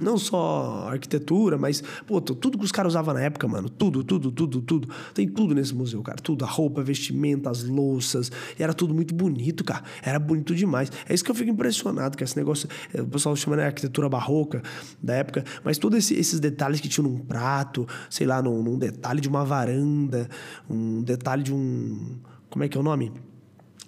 não 0.00 0.18
só 0.18 0.88
arquitetura, 0.90 1.56
mas, 1.56 1.82
pô, 2.06 2.20
tudo 2.20 2.58
que 2.58 2.64
os 2.64 2.72
caras 2.72 2.92
usavam 2.92 3.14
na 3.14 3.20
época, 3.20 3.46
mano. 3.46 3.68
Tudo, 3.68 4.02
tudo, 4.02 4.32
tudo, 4.32 4.60
tudo. 4.60 4.88
Tem 5.12 5.28
tudo 5.28 5.54
nesse 5.54 5.74
museu, 5.74 6.02
cara. 6.02 6.18
Tudo. 6.20 6.44
A 6.44 6.48
roupa, 6.48 6.80
a 6.80 6.84
vestimenta, 6.84 7.50
as 7.50 7.64
louças. 7.64 8.30
E 8.58 8.62
era 8.62 8.74
tudo 8.74 8.92
muito 8.92 9.14
bonito, 9.14 9.62
cara. 9.62 9.84
Era 10.02 10.18
bonito 10.18 10.54
demais. 10.54 10.90
É 11.08 11.14
isso 11.14 11.24
que 11.24 11.30
eu 11.30 11.34
fico 11.34 11.50
impressionado, 11.50 12.16
que 12.16 12.24
esse 12.24 12.36
negócio. 12.36 12.68
É, 12.92 13.00
o 13.00 13.06
pessoal 13.06 13.36
chama 13.36 13.56
né, 13.56 13.66
arquitetura 13.66 14.08
barroca 14.08 14.62
da 15.02 15.14
época. 15.14 15.44
Mas 15.62 15.78
todos 15.78 15.98
esse, 15.98 16.14
esses 16.14 16.40
detalhes 16.40 16.80
que 16.80 16.88
tinham 16.88 17.08
num 17.08 17.18
prato, 17.18 17.86
sei 18.10 18.26
lá, 18.26 18.42
num, 18.42 18.62
num 18.62 18.78
detalhe 18.78 19.20
de 19.20 19.28
uma 19.28 19.44
varanda, 19.44 20.28
um 20.68 21.02
detalhe 21.02 21.42
de 21.42 21.52
um. 21.52 22.16
Como 22.50 22.64
é 22.64 22.68
que 22.68 22.76
é 22.76 22.80
o 22.80 22.84
nome? 22.84 23.12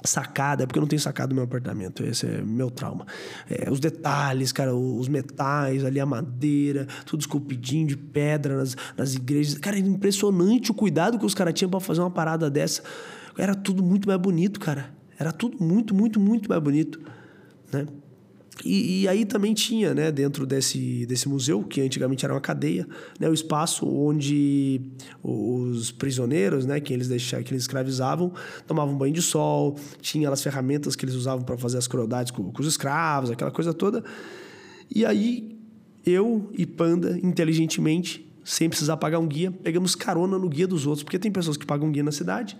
Sacada, 0.06 0.62
é 0.62 0.66
porque 0.66 0.78
eu 0.78 0.82
não 0.82 0.88
tenho 0.88 1.00
sacado 1.00 1.30
no 1.30 1.36
meu 1.36 1.44
apartamento, 1.44 2.04
esse 2.04 2.26
é 2.26 2.42
meu 2.42 2.70
trauma. 2.70 3.06
É, 3.50 3.70
os 3.70 3.80
detalhes, 3.80 4.52
cara, 4.52 4.74
os 4.74 5.08
metais 5.08 5.84
ali, 5.84 6.00
a 6.00 6.06
madeira, 6.06 6.86
tudo 7.04 7.20
esculpidinho 7.20 7.86
de 7.86 7.96
pedra 7.96 8.56
nas, 8.56 8.76
nas 8.96 9.14
igrejas. 9.14 9.58
Cara, 9.58 9.78
era 9.78 9.86
impressionante 9.86 10.70
o 10.70 10.74
cuidado 10.74 11.18
que 11.18 11.26
os 11.26 11.34
caras 11.34 11.54
tinham 11.54 11.70
para 11.70 11.80
fazer 11.80 12.00
uma 12.00 12.10
parada 12.10 12.50
dessa. 12.50 12.82
Era 13.36 13.54
tudo 13.54 13.82
muito 13.82 14.08
mais 14.08 14.20
bonito, 14.20 14.58
cara. 14.58 14.90
Era 15.18 15.32
tudo 15.32 15.62
muito, 15.62 15.94
muito, 15.94 16.20
muito 16.20 16.48
mais 16.48 16.62
bonito, 16.62 17.00
né? 17.72 17.86
E, 18.64 19.02
e, 19.02 19.08
aí 19.08 19.24
também 19.24 19.52
tinha, 19.52 19.92
né, 19.92 20.10
dentro 20.10 20.46
desse, 20.46 21.04
desse 21.06 21.28
museu, 21.28 21.62
que 21.62 21.80
antigamente 21.80 22.24
era 22.24 22.32
uma 22.32 22.40
cadeia, 22.40 22.88
né, 23.20 23.28
o 23.28 23.34
espaço 23.34 23.86
onde 23.86 24.80
os 25.22 25.92
prisioneiros, 25.92 26.64
né, 26.64 26.80
que 26.80 26.92
eles 26.92 27.06
deixavam, 27.06 27.44
que 27.44 27.52
eles 27.52 27.64
escravizavam, 27.64 28.32
tomavam 28.66 28.96
banho 28.96 29.12
de 29.12 29.20
sol, 29.20 29.76
tinha 30.00 30.30
as 30.30 30.42
ferramentas 30.42 30.96
que 30.96 31.04
eles 31.04 31.14
usavam 31.14 31.44
para 31.44 31.58
fazer 31.58 31.76
as 31.76 31.86
crueldades 31.86 32.32
com, 32.32 32.50
com 32.50 32.60
os 32.60 32.66
escravos, 32.66 33.30
aquela 33.30 33.50
coisa 33.50 33.74
toda. 33.74 34.02
E 34.92 35.04
aí 35.04 35.56
eu 36.04 36.50
e 36.56 36.64
Panda, 36.64 37.18
inteligentemente, 37.22 38.26
sem 38.42 38.68
precisar 38.68 38.96
pagar 38.96 39.18
um 39.18 39.26
guia, 39.26 39.50
pegamos 39.50 39.94
carona 39.94 40.38
no 40.38 40.48
guia 40.48 40.66
dos 40.66 40.86
outros, 40.86 41.02
porque 41.02 41.18
tem 41.18 41.30
pessoas 41.30 41.56
que 41.56 41.66
pagam 41.66 41.90
guia 41.90 42.02
na 42.02 42.12
cidade, 42.12 42.56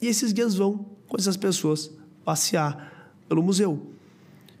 e 0.00 0.06
esses 0.08 0.32
guias 0.32 0.54
vão 0.54 0.86
com 1.06 1.16
essas 1.16 1.36
pessoas 1.36 1.92
passear 2.24 3.14
pelo 3.28 3.42
museu. 3.42 3.92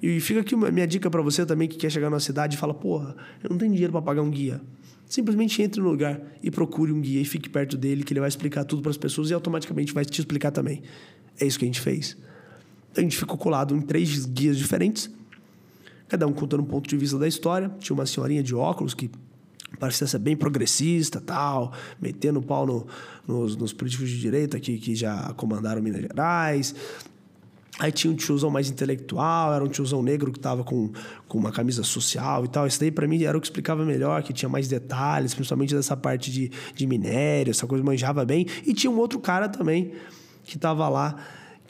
E 0.02 0.18
fica 0.18 0.40
aqui 0.40 0.54
a 0.56 0.70
minha 0.72 0.86
dica 0.86 1.08
para 1.08 1.22
você 1.22 1.46
também 1.46 1.68
que 1.68 1.76
quer 1.76 1.88
chegar 1.88 2.10
na 2.10 2.18
cidade 2.18 2.56
e 2.56 2.58
fala: 2.58 2.74
porra, 2.74 3.14
eu 3.42 3.48
não 3.48 3.56
tenho 3.56 3.70
dinheiro 3.70 3.92
para 3.92 4.02
pagar 4.02 4.22
um 4.22 4.30
guia. 4.30 4.60
Simplesmente 5.06 5.62
entre 5.62 5.80
no 5.80 5.88
lugar 5.88 6.20
e 6.42 6.50
procure 6.50 6.90
um 6.90 7.00
guia 7.00 7.20
e 7.20 7.24
fique 7.24 7.48
perto 7.48 7.76
dele, 7.76 8.02
que 8.02 8.12
ele 8.12 8.20
vai 8.20 8.28
explicar 8.28 8.64
tudo 8.64 8.82
para 8.82 8.90
as 8.90 8.96
pessoas 8.96 9.30
e 9.30 9.34
automaticamente 9.34 9.92
vai 9.92 10.04
te 10.04 10.18
explicar 10.18 10.50
também. 10.50 10.82
É 11.38 11.46
isso 11.46 11.58
que 11.58 11.64
a 11.64 11.68
gente 11.68 11.80
fez. 11.80 12.16
A 12.96 13.00
gente 13.00 13.16
ficou 13.16 13.38
colado 13.38 13.76
em 13.76 13.80
três 13.80 14.26
guias 14.26 14.58
diferentes, 14.58 15.10
cada 16.08 16.26
um 16.26 16.32
contando 16.32 16.62
um 16.62 16.66
ponto 16.66 16.88
de 16.88 16.96
vista 16.96 17.18
da 17.18 17.28
história. 17.28 17.70
Tinha 17.78 17.94
uma 17.94 18.04
senhorinha 18.04 18.42
de 18.42 18.54
óculos 18.54 18.94
que 18.94 19.10
parecia 19.78 20.06
ser 20.06 20.18
bem 20.18 20.36
progressista, 20.36 21.20
tal, 21.20 21.72
metendo 22.00 22.42
pau 22.42 22.66
no, 22.66 22.86
nos, 23.26 23.56
nos, 23.56 23.72
políticos 23.72 24.08
de 24.10 24.18
direita 24.18 24.58
que, 24.58 24.78
que 24.78 24.94
já 24.94 25.32
comandaram 25.34 25.80
Minas 25.80 26.02
Gerais. 26.02 26.74
Aí 27.78 27.90
tinha 27.90 28.12
um 28.12 28.16
tiozão 28.16 28.50
mais 28.50 28.68
intelectual, 28.68 29.54
era 29.54 29.64
um 29.64 29.68
tiozão 29.68 30.02
negro 30.02 30.30
que 30.30 30.38
tava 30.38 30.62
com, 30.62 30.92
com 31.26 31.38
uma 31.38 31.50
camisa 31.50 31.82
social 31.82 32.44
e 32.44 32.48
tal. 32.48 32.66
Isso 32.66 32.78
daí 32.78 32.90
para 32.90 33.06
mim 33.08 33.22
era 33.22 33.36
o 33.36 33.40
que 33.40 33.46
explicava 33.46 33.84
melhor, 33.84 34.22
que 34.22 34.32
tinha 34.32 34.48
mais 34.48 34.68
detalhes, 34.68 35.34
principalmente 35.34 35.74
dessa 35.74 35.96
parte 35.96 36.30
de, 36.30 36.50
de 36.74 36.86
minério, 36.86 37.50
essa 37.50 37.66
coisa 37.66 37.82
manjava 37.82 38.24
bem. 38.24 38.46
E 38.66 38.74
tinha 38.74 38.90
um 38.90 38.98
outro 38.98 39.18
cara 39.18 39.48
também 39.48 39.92
que 40.44 40.58
tava 40.58 40.88
lá, 40.88 41.16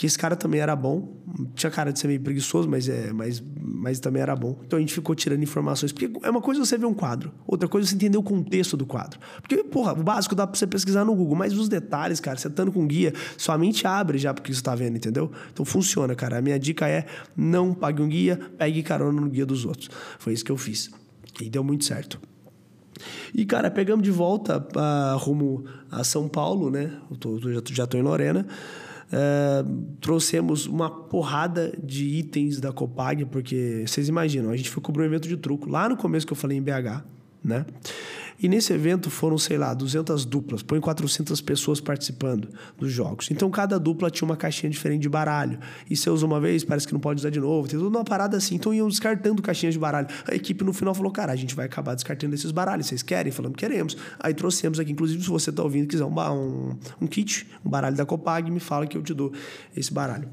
que 0.02 0.06
esse 0.06 0.18
cara 0.18 0.34
também 0.34 0.60
era 0.60 0.74
bom. 0.74 1.22
Tinha 1.54 1.70
cara 1.70 1.92
de 1.92 2.00
ser 2.00 2.08
meio 2.08 2.20
preguiçoso, 2.20 2.68
mas, 2.68 2.88
é, 2.88 3.12
mas, 3.12 3.40
mas 3.56 4.00
também 4.00 4.20
era 4.20 4.34
bom. 4.34 4.58
Então 4.66 4.76
a 4.76 4.80
gente 4.80 4.92
ficou 4.92 5.14
tirando 5.14 5.44
informações. 5.44 5.92
Porque 5.92 6.10
é 6.24 6.28
uma 6.28 6.40
coisa 6.40 6.58
você 6.58 6.76
ver 6.76 6.86
um 6.86 6.92
quadro, 6.92 7.32
outra 7.46 7.68
coisa 7.68 7.88
você 7.88 7.94
entender 7.94 8.18
o 8.18 8.22
contexto 8.22 8.76
do 8.76 8.84
quadro. 8.84 9.20
Porque, 9.40 9.62
porra, 9.62 9.92
o 9.92 10.02
básico 10.02 10.34
dá 10.34 10.44
pra 10.44 10.58
você 10.58 10.66
pesquisar 10.66 11.04
no 11.04 11.14
Google, 11.14 11.36
mas 11.36 11.56
os 11.56 11.68
detalhes, 11.68 12.18
cara, 12.18 12.36
você 12.36 12.48
estando 12.48 12.72
com 12.72 12.84
guia, 12.84 13.14
sua 13.38 13.56
mente 13.56 13.86
abre 13.86 14.18
já 14.18 14.34
porque 14.34 14.52
você 14.52 14.60
tá 14.60 14.74
vendo, 14.74 14.96
entendeu? 14.96 15.30
Então 15.52 15.64
funciona, 15.64 16.16
cara. 16.16 16.38
A 16.38 16.42
minha 16.42 16.58
dica 16.58 16.88
é 16.88 17.06
não 17.36 17.72
pague 17.72 18.02
um 18.02 18.08
guia, 18.08 18.40
pegue 18.58 18.82
carona 18.82 19.20
no 19.20 19.30
guia 19.30 19.46
dos 19.46 19.64
outros. 19.64 19.88
Foi 20.18 20.32
isso 20.32 20.44
que 20.44 20.50
eu 20.50 20.56
fiz. 20.56 20.90
E 21.40 21.48
deu 21.48 21.62
muito 21.62 21.84
certo. 21.84 22.20
E, 23.32 23.46
cara, 23.46 23.70
pegamos 23.70 24.02
de 24.02 24.10
volta 24.10 24.58
uh, 24.58 25.16
rumo 25.16 25.64
a 25.88 26.02
São 26.02 26.28
Paulo, 26.28 26.72
né? 26.72 26.90
Eu 27.08 27.16
tô, 27.16 27.38
já 27.38 27.84
estou 27.84 28.00
em 28.00 28.02
Lorena. 28.02 28.48
Uh, 29.12 29.94
trouxemos 30.00 30.66
uma 30.66 30.88
porrada 30.88 31.70
de 31.82 32.04
itens 32.04 32.58
da 32.58 32.72
Copag, 32.72 33.26
porque 33.26 33.84
vocês 33.86 34.08
imaginam, 34.08 34.50
a 34.50 34.56
gente 34.56 34.70
foi 34.70 34.82
cobrir 34.82 35.02
um 35.02 35.06
evento 35.06 35.28
de 35.28 35.36
truco 35.36 35.68
lá 35.68 35.86
no 35.86 35.98
começo 35.98 36.26
que 36.26 36.32
eu 36.32 36.36
falei 36.36 36.56
em 36.56 36.62
BH, 36.62 37.04
né? 37.44 37.66
E 38.42 38.48
nesse 38.48 38.72
evento 38.72 39.08
foram, 39.08 39.38
sei 39.38 39.56
lá, 39.56 39.72
200 39.72 40.24
duplas, 40.24 40.62
põe 40.64 40.80
400 40.80 41.40
pessoas 41.40 41.80
participando 41.80 42.48
dos 42.76 42.90
jogos. 42.90 43.30
Então 43.30 43.48
cada 43.48 43.78
dupla 43.78 44.10
tinha 44.10 44.26
uma 44.26 44.36
caixinha 44.36 44.68
diferente 44.68 45.02
de 45.02 45.08
baralho. 45.08 45.60
E 45.88 45.96
você 45.96 46.10
usa 46.10 46.26
uma 46.26 46.40
vez, 46.40 46.64
parece 46.64 46.84
que 46.84 46.92
não 46.92 46.98
pode 46.98 47.20
usar 47.20 47.30
de 47.30 47.38
novo. 47.38 47.68
Tem 47.68 47.78
tudo 47.78 47.88
uma 47.88 48.04
parada 48.04 48.36
assim. 48.36 48.56
Então 48.56 48.74
iam 48.74 48.88
descartando 48.88 49.40
caixinhas 49.40 49.74
de 49.74 49.78
baralho. 49.78 50.08
A 50.26 50.34
equipe 50.34 50.64
no 50.64 50.72
final 50.72 50.92
falou: 50.92 51.12
cara, 51.12 51.32
a 51.32 51.36
gente 51.36 51.54
vai 51.54 51.66
acabar 51.66 51.94
descartando 51.94 52.34
esses 52.34 52.50
baralhos. 52.50 52.86
Vocês 52.86 53.02
querem? 53.02 53.30
Falamos: 53.30 53.56
queremos. 53.56 53.96
Aí 54.18 54.34
trouxemos 54.34 54.80
aqui, 54.80 54.90
inclusive, 54.90 55.22
se 55.22 55.28
você 55.28 55.50
está 55.50 55.62
ouvindo 55.62 55.86
quiser 55.86 56.04
um, 56.04 56.12
um, 56.12 56.76
um 57.00 57.06
kit, 57.06 57.46
um 57.64 57.70
baralho 57.70 57.96
da 57.96 58.04
Copag, 58.04 58.50
me 58.50 58.60
fala 58.60 58.88
que 58.88 58.96
eu 58.96 59.02
te 59.02 59.14
dou 59.14 59.32
esse 59.76 59.92
baralho. 59.92 60.28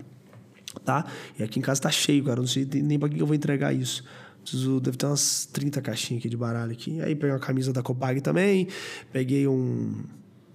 Tá? 0.83 1.05
E 1.37 1.43
aqui 1.43 1.59
em 1.59 1.61
casa 1.61 1.81
tá 1.81 1.91
cheio, 1.91 2.23
cara. 2.23 2.39
Não 2.39 2.47
sei 2.47 2.67
nem 2.73 2.97
para 2.97 3.09
que 3.09 3.19
eu 3.19 3.27
vou 3.27 3.35
entregar 3.35 3.71
isso. 3.71 4.03
Preciso, 4.49 4.79
deve 4.79 4.97
ter 4.97 5.05
umas 5.05 5.45
30 5.45 5.81
caixinhas 5.81 6.21
aqui 6.21 6.29
de 6.29 6.35
baralho 6.35 6.71
aqui. 6.71 6.99
Aí 7.01 7.15
peguei 7.15 7.31
uma 7.31 7.39
camisa 7.39 7.71
da 7.71 7.83
Copag 7.83 8.19
também, 8.21 8.67
peguei 9.11 9.47
um, 9.47 10.03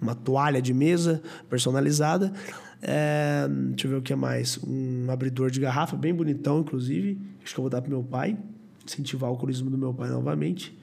uma 0.01 0.13
toalha 0.13 0.61
de 0.61 0.73
mesa 0.73 1.21
personalizada. 1.49 2.33
É, 2.81 3.47
deixa 3.47 3.87
eu 3.87 3.91
ver 3.91 3.97
o 3.97 4.01
que 4.01 4.13
mais. 4.13 4.59
Um 4.61 5.09
abridor 5.09 5.49
de 5.49 5.61
garrafa, 5.61 5.95
bem 5.95 6.13
bonitão, 6.13 6.59
inclusive. 6.59 7.17
Acho 7.43 7.53
que 7.53 7.59
eu 7.59 7.63
vou 7.63 7.69
dar 7.69 7.81
pro 7.81 7.89
meu 7.89 8.03
pai. 8.03 8.37
Incentivar 8.85 9.29
o 9.29 9.33
alcoolismo 9.33 9.69
do 9.69 9.77
meu 9.77 9.93
pai 9.93 10.09
novamente. 10.09 10.77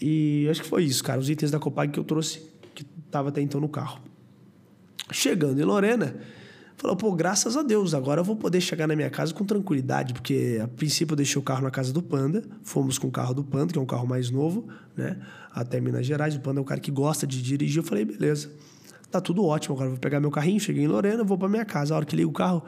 E 0.00 0.46
acho 0.50 0.62
que 0.62 0.68
foi 0.68 0.84
isso, 0.84 1.04
cara. 1.04 1.20
Os 1.20 1.30
itens 1.30 1.50
da 1.50 1.58
Copag 1.58 1.92
que 1.92 2.00
eu 2.00 2.04
trouxe, 2.04 2.42
que 2.74 2.84
tava 3.10 3.28
até 3.28 3.40
então 3.40 3.60
no 3.60 3.68
carro. 3.68 4.00
Chegando 5.12 5.60
em 5.60 5.64
Lorena, 5.64 6.16
Falou, 6.78 6.94
pô, 6.94 7.12
graças 7.12 7.56
a 7.56 7.62
Deus, 7.64 7.92
agora 7.92 8.20
eu 8.20 8.24
vou 8.24 8.36
poder 8.36 8.60
chegar 8.60 8.86
na 8.86 8.94
minha 8.94 9.10
casa 9.10 9.34
com 9.34 9.44
tranquilidade, 9.44 10.14
porque 10.14 10.60
a 10.62 10.68
princípio 10.68 11.14
eu 11.14 11.16
deixei 11.16 11.36
o 11.36 11.42
carro 11.42 11.62
na 11.62 11.72
casa 11.72 11.92
do 11.92 12.00
Panda, 12.00 12.44
fomos 12.62 12.98
com 12.98 13.08
o 13.08 13.10
carro 13.10 13.34
do 13.34 13.42
Panda, 13.42 13.72
que 13.72 13.78
é 13.80 13.82
um 13.82 13.86
carro 13.86 14.06
mais 14.06 14.30
novo, 14.30 14.68
né? 14.96 15.20
Até 15.52 15.80
Minas 15.80 16.06
Gerais. 16.06 16.36
O 16.36 16.40
Panda 16.40 16.60
é 16.60 16.62
um 16.62 16.64
cara 16.64 16.80
que 16.80 16.92
gosta 16.92 17.26
de 17.26 17.42
dirigir. 17.42 17.78
Eu 17.78 17.82
falei, 17.82 18.04
beleza, 18.04 18.52
tá 19.10 19.20
tudo 19.20 19.44
ótimo. 19.44 19.74
Agora 19.74 19.88
eu 19.88 19.94
vou 19.94 20.00
pegar 20.00 20.20
meu 20.20 20.30
carrinho, 20.30 20.60
cheguei 20.60 20.84
em 20.84 20.86
Lorena, 20.86 21.24
vou 21.24 21.36
para 21.36 21.48
minha 21.48 21.64
casa. 21.64 21.94
A 21.94 21.96
hora 21.96 22.06
que 22.06 22.14
liga 22.14 22.28
o 22.28 22.32
carro, 22.32 22.62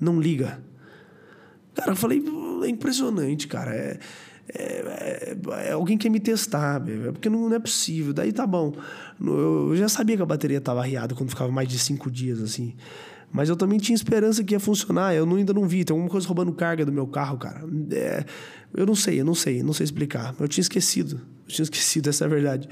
não 0.00 0.20
liga. 0.20 0.62
Cara, 1.74 1.90
eu 1.90 1.96
falei, 1.96 2.22
é 2.62 2.68
impressionante, 2.68 3.48
cara. 3.48 3.74
É, 3.74 3.98
é, 4.48 4.62
é, 4.62 5.36
é, 5.68 5.72
alguém 5.72 5.98
quer 5.98 6.08
me 6.08 6.20
testar, 6.20 6.80
porque 7.12 7.28
não, 7.28 7.48
não, 7.48 7.56
é 7.56 7.58
possível. 7.58 8.12
Daí 8.12 8.32
tá 8.32 8.46
bom. 8.46 8.72
Eu 9.20 9.76
já 9.76 9.88
sabia 9.88 10.16
que 10.16 10.22
a 10.22 10.26
bateria 10.26 10.58
estava 10.58 10.80
arriada 10.80 11.14
quando 11.14 11.30
ficava 11.30 11.50
mais 11.50 11.68
de 11.68 11.78
cinco 11.78 12.10
dias, 12.10 12.40
assim. 12.40 12.74
Mas 13.32 13.48
eu 13.48 13.56
também 13.56 13.78
tinha 13.78 13.94
esperança 13.94 14.44
que 14.44 14.54
ia 14.54 14.60
funcionar. 14.60 15.14
Eu 15.14 15.24
ainda 15.34 15.52
não 15.52 15.66
vi. 15.66 15.84
Tem 15.84 15.92
alguma 15.92 16.10
coisa 16.10 16.26
roubando 16.26 16.52
carga 16.52 16.84
do 16.84 16.92
meu 16.92 17.06
carro, 17.06 17.38
cara. 17.38 17.64
É, 17.90 18.24
eu 18.72 18.86
não 18.86 18.94
sei, 18.94 19.20
eu 19.20 19.24
não 19.24 19.34
sei, 19.34 19.62
não 19.62 19.72
sei 19.72 19.84
explicar. 19.84 20.34
Eu 20.38 20.48
tinha 20.48 20.62
esquecido. 20.62 21.20
Eu 21.46 21.48
tinha 21.48 21.64
esquecido, 21.64 22.08
essa 22.08 22.24
é 22.24 22.26
a 22.26 22.30
verdade. 22.30 22.68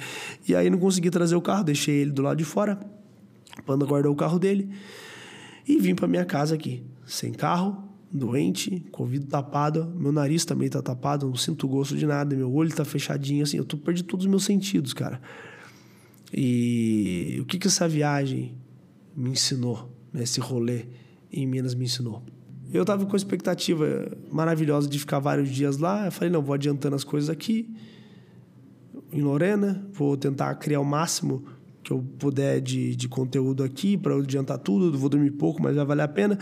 E 0.48 0.54
aí 0.54 0.70
não 0.70 0.78
consegui 0.78 1.10
trazer 1.10 1.34
o 1.34 1.42
carro, 1.42 1.64
deixei 1.64 1.96
ele 1.96 2.12
do 2.12 2.22
lado 2.22 2.36
de 2.36 2.44
fora. 2.44 2.78
O 3.58 3.62
Panda 3.62 3.84
guardou 3.84 4.12
o 4.12 4.16
carro 4.16 4.38
dele. 4.38 4.70
E 5.66 5.78
vim 5.78 5.94
para 5.94 6.06
minha 6.06 6.24
casa 6.24 6.54
aqui, 6.54 6.84
sem 7.06 7.32
carro, 7.32 7.93
doente, 8.14 8.87
ouvido 8.92 9.26
tapado, 9.26 9.92
meu 9.97 10.12
nariz 10.12 10.44
também 10.44 10.68
tá 10.68 10.80
tapado, 10.80 11.26
não 11.26 11.35
sinto 11.35 11.66
gosto 11.66 11.97
de 11.97 12.06
nada, 12.06 12.37
meu 12.37 12.52
olho 12.54 12.73
tá 12.73 12.85
fechadinho, 12.85 13.42
assim, 13.42 13.57
eu 13.57 13.64
tô 13.64 13.77
perdi 13.77 14.05
todos 14.05 14.24
os 14.24 14.31
meus 14.31 14.44
sentidos, 14.44 14.94
cara. 14.94 15.20
E 16.33 17.38
o 17.40 17.44
que 17.44 17.59
que 17.59 17.66
essa 17.66 17.88
viagem 17.88 18.57
me 19.16 19.31
ensinou, 19.31 19.92
né, 20.12 20.22
esse 20.22 20.38
rolê 20.38 20.87
em 21.33 21.44
Minas 21.44 21.74
me 21.74 21.87
ensinou? 21.87 22.22
Eu 22.72 22.85
tava 22.85 23.05
com 23.05 23.14
a 23.14 23.16
expectativa 23.16 24.16
maravilhosa 24.31 24.88
de 24.88 24.98
ficar 24.98 25.18
vários 25.18 25.48
dias 25.48 25.79
lá, 25.79 26.07
eu 26.07 26.12
falei, 26.12 26.31
não, 26.31 26.40
vou 26.40 26.55
adiantando 26.55 26.94
as 26.94 27.03
coisas 27.03 27.29
aqui, 27.29 27.74
em 29.12 29.22
Lorena, 29.22 29.85
vou 29.92 30.16
tentar 30.16 30.55
criar 30.55 30.81
o 30.81 30.85
máximo 30.85 31.44
que 31.85 31.92
eu 31.92 32.03
puder 32.18 32.61
de, 32.62 32.97
de 32.97 33.07
conteúdo 33.07 33.62
aqui 33.62 33.97
para 33.97 34.16
adiantar 34.16 34.59
tudo, 34.59 34.99
vou 34.99 35.11
dormir 35.11 35.31
pouco, 35.33 35.62
mas 35.62 35.77
vai 35.77 35.85
valer 35.85 36.03
a 36.03 36.09
pena. 36.09 36.38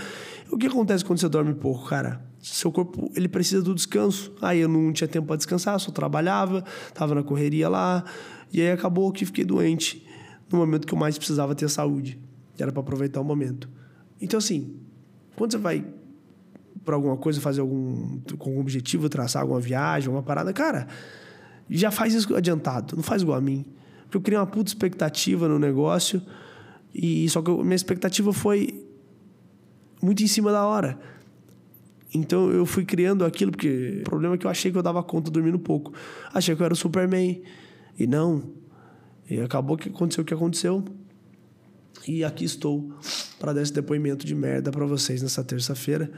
O 0.50 0.56
que 0.56 0.68
acontece 0.68 1.04
quando 1.04 1.18
você 1.18 1.28
dorme 1.28 1.52
pouco, 1.52 1.88
cara? 1.88 2.24
Seu 2.40 2.70
corpo, 2.70 3.10
ele 3.16 3.28
precisa 3.28 3.60
do 3.60 3.74
descanso. 3.74 4.32
Aí 4.40 4.60
eu 4.60 4.68
não 4.68 4.92
tinha 4.92 5.08
tempo 5.08 5.26
para 5.26 5.36
descansar, 5.36 5.78
só 5.80 5.90
trabalhava, 5.90 6.64
tava 6.94 7.14
na 7.14 7.24
correria 7.24 7.68
lá, 7.68 8.04
e 8.52 8.60
aí 8.60 8.70
acabou 8.70 9.10
que 9.10 9.26
fiquei 9.26 9.44
doente 9.44 10.06
no 10.50 10.58
momento 10.58 10.86
que 10.86 10.94
eu 10.94 10.98
mais 10.98 11.18
precisava 11.18 11.54
ter 11.54 11.68
saúde, 11.68 12.20
era 12.58 12.70
para 12.70 12.80
aproveitar 12.80 13.20
o 13.20 13.24
momento. 13.24 13.68
Então 14.20 14.38
assim, 14.38 14.76
quando 15.34 15.52
você 15.52 15.58
vai 15.58 15.84
para 16.84 16.94
alguma 16.94 17.16
coisa, 17.16 17.40
fazer 17.40 17.60
algum 17.60 18.20
com 18.38 18.50
algum 18.50 18.60
objetivo, 18.60 19.08
traçar 19.08 19.42
alguma 19.42 19.60
viagem, 19.60 20.08
alguma 20.08 20.22
parada, 20.22 20.52
cara, 20.52 20.86
já 21.68 21.90
faz 21.90 22.14
isso 22.14 22.34
adiantado, 22.34 22.94
não 22.96 23.02
faz 23.02 23.22
igual 23.22 23.38
a 23.38 23.40
mim. 23.40 23.64
Porque 24.12 24.18
eu 24.18 24.20
criei 24.20 24.38
uma 24.38 24.46
puta 24.46 24.68
expectativa 24.68 25.48
no 25.48 25.58
negócio. 25.58 26.20
E 26.94 27.26
só 27.30 27.40
que 27.40 27.50
a 27.50 27.54
minha 27.64 27.74
expectativa 27.74 28.30
foi 28.30 28.84
muito 30.02 30.22
em 30.22 30.26
cima 30.26 30.52
da 30.52 30.66
hora. 30.66 30.98
Então 32.14 32.50
eu 32.50 32.66
fui 32.66 32.84
criando 32.84 33.24
aquilo, 33.24 33.50
porque 33.50 34.00
o 34.02 34.04
problema 34.04 34.34
é 34.34 34.38
que 34.38 34.44
eu 34.44 34.50
achei 34.50 34.70
que 34.70 34.76
eu 34.76 34.82
dava 34.82 35.02
conta 35.02 35.30
dormindo 35.30 35.58
pouco. 35.58 35.94
Achei 36.34 36.54
que 36.54 36.60
eu 36.60 36.64
era 36.66 36.74
o 36.74 36.76
Superman. 36.76 37.42
E 37.98 38.06
não. 38.06 38.50
E 39.30 39.40
acabou 39.40 39.78
que 39.78 39.88
aconteceu 39.88 40.20
o 40.20 40.26
que 40.26 40.34
aconteceu. 40.34 40.84
E 42.06 42.22
aqui 42.22 42.44
estou 42.44 42.92
para 43.40 43.54
dar 43.54 43.62
esse 43.62 43.72
depoimento 43.72 44.26
de 44.26 44.34
merda 44.34 44.70
para 44.70 44.84
vocês 44.84 45.22
nessa 45.22 45.42
terça-feira 45.42 46.12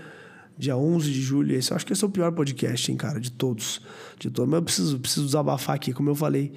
dia 0.56 0.76
11 0.76 1.10
de 1.10 1.20
julho. 1.20 1.54
Esse, 1.54 1.70
eu 1.70 1.76
acho 1.76 1.86
que 1.86 1.92
esse 1.92 2.04
é 2.04 2.06
o 2.06 2.10
pior 2.10 2.32
podcast, 2.32 2.90
hein, 2.90 2.96
cara, 2.96 3.20
de 3.20 3.30
todos. 3.30 3.80
De 4.18 4.30
todos. 4.30 4.50
Mas 4.50 4.58
eu 4.58 4.62
preciso, 4.62 5.00
preciso 5.00 5.26
desabafar 5.26 5.76
aqui, 5.76 5.92
como 5.92 6.10
eu 6.10 6.14
falei, 6.14 6.52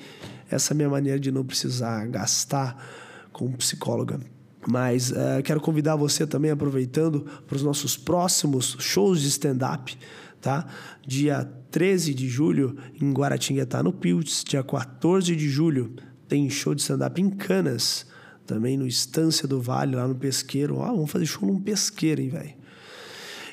essa 0.50 0.74
minha 0.74 0.90
maneira 0.90 1.20
de 1.20 1.32
não 1.32 1.46
precisar 1.46 2.06
gastar 2.08 2.84
com 3.32 3.52
psicóloga. 3.52 4.20
Mas 4.68 5.12
uh, 5.12 5.42
quero 5.44 5.62
convidar 5.62 5.96
você 5.96 6.28
também, 6.28 6.52
aproveitando, 6.52 7.22
para 7.48 7.56
os 7.56 7.64
nossos 7.64 7.96
próximos 7.96 8.76
shows 8.80 9.22
de 9.22 9.30
stand-up, 9.30 9.98
tá? 10.42 10.68
Dia 11.06 11.50
13 11.72 12.14
de 12.14 12.28
julho, 12.28 12.76
em 13.00 13.14
Guaratinguetá, 13.14 13.82
no 13.82 13.94
Pilts. 13.94 14.44
Dia 14.44 14.64
14 14.64 15.36
de 15.36 15.50
julho, 15.50 15.94
tem 16.28 16.50
show 16.50 16.76
de 16.76 16.82
stand-up 16.82 17.22
em 17.22 17.30
Canas, 17.30 18.06
também 18.46 18.78
no 18.78 18.88
Estância 18.88 19.48
do 19.48 19.62
Vale, 19.62 19.96
lá 19.96 20.08
no 20.08 20.16
Pesqueiro. 20.16 20.82
Ah, 20.82 20.88
vamos 20.88 21.12
fazer 21.12 21.26
show 21.26 21.48
num 21.48 21.60
pesqueiro, 21.62 22.22
hein, 22.22 22.30
velho? 22.30 22.54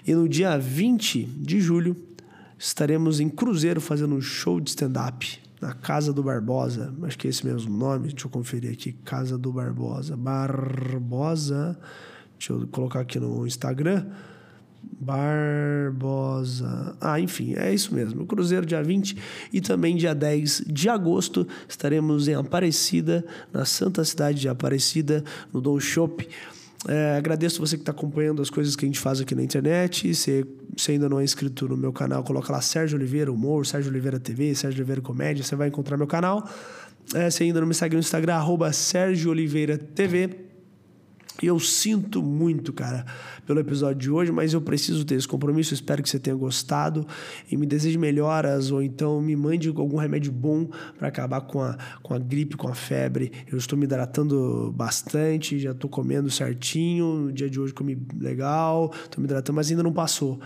E 0.06 0.14
no 0.14 0.28
dia 0.28 0.56
20 0.58 1.24
de 1.24 1.60
julho, 1.60 1.96
estaremos 2.58 3.20
em 3.20 3.28
Cruzeiro 3.28 3.80
fazendo 3.80 4.14
um 4.14 4.20
show 4.20 4.60
de 4.60 4.70
stand-up 4.70 5.40
na 5.64 5.72
Casa 5.72 6.12
do 6.12 6.22
Barbosa. 6.22 6.94
Acho 7.04 7.18
que 7.18 7.26
é 7.26 7.30
esse 7.30 7.46
mesmo 7.46 7.74
nome. 7.74 8.08
Deixa 8.08 8.26
eu 8.26 8.30
conferir 8.30 8.70
aqui. 8.70 8.92
Casa 8.92 9.38
do 9.38 9.50
Barbosa. 9.50 10.14
Barbosa. 10.14 11.78
Deixa 12.38 12.52
eu 12.52 12.68
colocar 12.68 13.00
aqui 13.00 13.18
no 13.18 13.46
Instagram. 13.46 14.04
Barbosa. 15.00 16.94
Ah, 17.00 17.18
enfim, 17.18 17.54
é 17.56 17.72
isso 17.72 17.94
mesmo. 17.94 18.26
Cruzeiro 18.26 18.66
dia 18.66 18.82
20 18.82 19.16
e 19.54 19.60
também 19.62 19.96
dia 19.96 20.14
10 20.14 20.64
de 20.66 20.90
agosto 20.90 21.48
estaremos 21.66 22.28
em 22.28 22.34
Aparecida, 22.34 23.24
na 23.50 23.64
Santa 23.64 24.04
Cidade 24.04 24.40
de 24.40 24.50
Aparecida, 24.50 25.24
no 25.50 25.62
Dom 25.62 25.80
Shop. 25.80 26.28
É, 26.88 27.16
agradeço 27.16 27.60
você 27.60 27.76
que 27.76 27.82
está 27.82 27.92
acompanhando 27.92 28.42
as 28.42 28.50
coisas 28.50 28.76
que 28.76 28.84
a 28.84 28.88
gente 28.88 28.98
faz 28.98 29.20
aqui 29.20 29.34
na 29.34 29.42
internet. 29.42 30.14
Se, 30.14 30.44
ainda 30.88 31.08
não 31.08 31.18
é 31.18 31.24
inscrito 31.24 31.68
no 31.68 31.76
meu 31.76 31.92
canal, 31.92 32.22
coloca 32.22 32.52
lá 32.52 32.60
Sérgio 32.60 32.98
Oliveira 32.98 33.32
Humor, 33.32 33.66
Sérgio 33.66 33.90
Oliveira 33.90 34.18
TV, 34.20 34.54
Sérgio 34.54 34.80
Oliveira 34.80 35.00
Comédia, 35.00 35.42
você 35.42 35.56
vai 35.56 35.68
encontrar 35.68 35.96
meu 35.96 36.06
canal. 36.06 36.48
É, 37.14 37.30
se 37.30 37.42
ainda 37.42 37.60
não 37.60 37.66
me 37.66 37.74
segue 37.74 37.94
no 37.94 38.00
Instagram, 38.00 38.34
arroba 38.34 38.72
Sérgio 38.72 39.30
Oliveira 39.30 39.78
TV. 39.78 40.53
Eu 41.42 41.58
sinto 41.58 42.22
muito, 42.22 42.72
cara, 42.72 43.04
pelo 43.44 43.58
episódio 43.58 44.00
de 44.00 44.10
hoje, 44.10 44.30
mas 44.30 44.54
eu 44.54 44.60
preciso 44.60 45.04
ter 45.04 45.16
esse 45.16 45.26
compromisso. 45.26 45.74
espero 45.74 46.00
que 46.00 46.08
você 46.08 46.18
tenha 46.18 46.36
gostado 46.36 47.06
e 47.50 47.56
me 47.56 47.66
deseje 47.66 47.98
melhoras 47.98 48.70
ou 48.70 48.80
então 48.80 49.20
me 49.20 49.34
mande 49.34 49.68
algum 49.68 49.96
remédio 49.96 50.30
bom 50.30 50.68
para 50.96 51.08
acabar 51.08 51.40
com 51.40 51.60
a, 51.60 51.76
com 52.02 52.14
a 52.14 52.18
gripe, 52.20 52.56
com 52.56 52.68
a 52.68 52.74
febre. 52.74 53.32
Eu 53.50 53.58
estou 53.58 53.76
me 53.76 53.84
hidratando 53.84 54.72
bastante, 54.76 55.58
já 55.58 55.72
estou 55.72 55.90
comendo 55.90 56.30
certinho. 56.30 57.24
No 57.24 57.32
dia 57.32 57.50
de 57.50 57.58
hoje 57.58 57.74
comi 57.74 58.00
legal, 58.16 58.92
estou 59.04 59.20
me 59.20 59.26
hidratando, 59.26 59.56
mas 59.56 59.68
ainda 59.70 59.82
não 59.82 59.92
passou. 59.92 60.40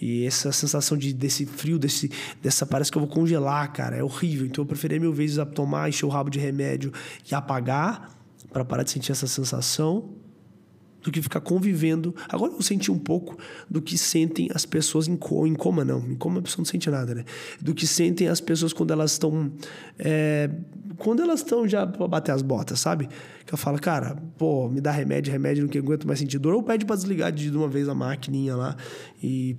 E 0.00 0.26
essa 0.26 0.52
sensação 0.52 0.96
de, 0.96 1.12
desse 1.12 1.46
frio, 1.46 1.78
desse, 1.78 2.10
dessa 2.42 2.66
parece 2.66 2.92
que 2.92 2.98
eu 2.98 3.02
vou 3.02 3.10
congelar, 3.10 3.72
cara, 3.72 3.96
é 3.96 4.04
horrível. 4.04 4.46
Então 4.46 4.62
eu 4.62 4.66
preferi 4.66 5.00
mil 5.00 5.12
vezes 5.12 5.38
tomar, 5.54 5.88
encher 5.88 6.04
o 6.04 6.10
rabo 6.10 6.28
de 6.28 6.38
remédio 6.38 6.92
e 7.28 7.34
apagar 7.34 8.14
para 8.52 8.64
parar 8.64 8.82
de 8.82 8.90
sentir 8.90 9.12
essa 9.12 9.26
sensação 9.26 10.17
do 11.08 11.12
que 11.12 11.22
ficar 11.22 11.40
convivendo. 11.40 12.14
Agora 12.28 12.52
eu 12.52 12.62
senti 12.62 12.92
um 12.92 12.98
pouco 12.98 13.36
do 13.68 13.80
que 13.80 13.96
sentem 13.96 14.48
as 14.54 14.64
pessoas 14.64 15.08
em, 15.08 15.16
co 15.16 15.46
em 15.46 15.54
coma, 15.54 15.84
não. 15.84 16.00
Em 16.00 16.14
coma 16.14 16.38
a 16.38 16.42
pessoa 16.42 16.58
não 16.58 16.64
sente 16.66 16.88
nada, 16.90 17.14
né? 17.14 17.24
Do 17.60 17.74
que 17.74 17.86
sentem 17.86 18.28
as 18.28 18.40
pessoas 18.40 18.72
quando 18.72 18.92
elas 18.92 19.12
estão. 19.12 19.50
É, 19.98 20.50
quando 20.98 21.22
elas 21.22 21.40
estão 21.40 21.66
já 21.66 21.86
pra 21.86 22.06
bater 22.06 22.32
as 22.32 22.42
botas, 22.42 22.78
sabe? 22.80 23.08
Que 23.46 23.54
eu 23.54 23.58
falo, 23.58 23.78
cara, 23.78 24.16
pô, 24.36 24.68
me 24.68 24.80
dá 24.80 24.90
remédio, 24.90 25.32
remédio, 25.32 25.62
não 25.62 25.70
que 25.70 25.78
aguento 25.78 26.06
mais 26.06 26.18
sentir 26.18 26.38
dor. 26.38 26.54
Ou 26.54 26.62
pede 26.62 26.84
pra 26.84 26.94
desligar 26.94 27.32
de 27.32 27.50
uma 27.50 27.68
vez 27.68 27.88
a 27.88 27.94
maquininha 27.94 28.54
lá 28.54 28.76
e. 29.22 29.56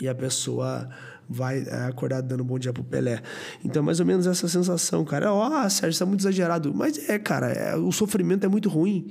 E 0.00 0.08
a 0.08 0.14
pessoa 0.14 0.88
vai 1.28 1.62
é, 1.62 1.84
acordar 1.84 2.20
dando 2.20 2.42
bom 2.42 2.58
dia 2.58 2.72
pro 2.72 2.82
Pelé. 2.82 3.22
Então, 3.64 3.80
mais 3.80 4.00
ou 4.00 4.06
menos 4.06 4.26
essa 4.26 4.48
sensação, 4.48 5.04
cara. 5.04 5.32
Ó, 5.32 5.64
oh, 5.64 5.70
Sérgio, 5.70 6.02
é 6.02 6.06
muito 6.06 6.20
exagerado. 6.20 6.74
Mas 6.74 7.08
é, 7.08 7.16
cara, 7.16 7.52
é, 7.52 7.76
o 7.76 7.92
sofrimento 7.92 8.44
é 8.44 8.48
muito 8.48 8.68
ruim. 8.68 9.08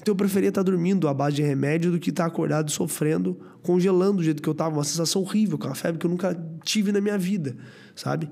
Então 0.00 0.12
eu 0.12 0.16
preferia 0.16 0.48
estar 0.48 0.62
dormindo 0.62 1.08
à 1.08 1.14
base 1.14 1.36
de 1.36 1.42
remédio 1.42 1.92
do 1.92 1.98
que 1.98 2.10
estar 2.10 2.24
acordado 2.24 2.70
sofrendo, 2.70 3.38
congelando 3.62 4.18
do 4.18 4.22
jeito 4.22 4.42
que 4.42 4.48
eu 4.48 4.52
estava. 4.52 4.74
Uma 4.76 4.84
sensação 4.84 5.20
horrível, 5.22 5.58
com 5.58 5.66
uma 5.66 5.74
febre 5.74 5.98
que 5.98 6.06
eu 6.06 6.10
nunca 6.10 6.34
tive 6.64 6.90
na 6.90 7.00
minha 7.00 7.18
vida, 7.18 7.56
sabe? 7.94 8.30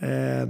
É, 0.00 0.46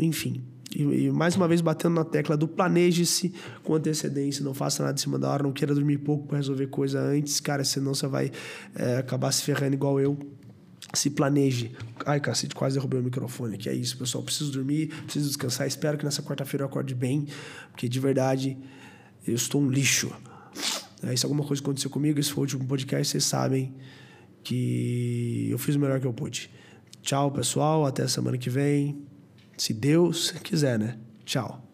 enfim. 0.00 0.44
E, 0.74 0.82
e, 0.82 1.10
mais 1.12 1.36
uma 1.36 1.46
vez 1.46 1.60
batendo 1.60 1.94
na 1.94 2.04
tecla 2.04 2.36
do 2.36 2.48
planeje-se 2.48 3.32
com 3.62 3.74
antecedência, 3.74 4.44
não 4.44 4.52
faça 4.52 4.82
nada 4.82 4.98
em 4.98 5.00
cima 5.00 5.18
da 5.18 5.30
hora, 5.30 5.44
não 5.44 5.52
queira 5.52 5.72
dormir 5.72 5.98
pouco 5.98 6.26
para 6.26 6.38
resolver 6.38 6.66
coisa 6.66 7.00
antes, 7.00 7.38
cara, 7.38 7.64
senão 7.64 7.94
você 7.94 8.08
vai 8.08 8.32
é, 8.74 8.96
acabar 8.96 9.30
se 9.30 9.42
ferrando 9.44 9.74
igual 9.74 10.00
eu 10.00 10.18
se 10.92 11.10
planeje. 11.10 11.72
Ai, 12.04 12.20
cacete, 12.20 12.54
quase 12.54 12.74
derrubei 12.74 13.00
o 13.00 13.02
microfone. 13.02 13.56
Que 13.56 13.68
é 13.68 13.74
isso, 13.74 13.96
pessoal. 13.96 14.22
Preciso 14.22 14.52
dormir, 14.52 14.88
preciso 15.04 15.26
descansar. 15.26 15.66
Espero 15.66 15.96
que 15.98 16.04
nessa 16.04 16.22
quarta-feira 16.22 16.64
eu 16.64 16.68
acorde 16.68 16.94
bem, 16.94 17.26
porque 17.70 17.88
de 17.88 18.00
verdade 18.00 18.56
eu 19.26 19.34
estou 19.34 19.60
um 19.60 19.70
lixo. 19.70 20.12
É, 21.02 21.14
se 21.16 21.24
alguma 21.24 21.44
coisa 21.44 21.62
aconteceu 21.62 21.90
comigo, 21.90 22.18
esse 22.18 22.30
foi 22.30 22.42
o 22.42 22.44
último 22.44 22.64
podcast, 22.66 23.12
vocês 23.12 23.24
sabem 23.24 23.74
que 24.42 25.48
eu 25.50 25.58
fiz 25.58 25.74
o 25.74 25.78
melhor 25.78 26.00
que 26.00 26.06
eu 26.06 26.12
pude. 26.12 26.50
Tchau, 27.02 27.30
pessoal. 27.30 27.84
Até 27.86 28.06
semana 28.08 28.38
que 28.38 28.50
vem. 28.50 29.02
Se 29.56 29.72
Deus 29.72 30.30
quiser, 30.42 30.78
né? 30.78 30.98
Tchau. 31.24 31.64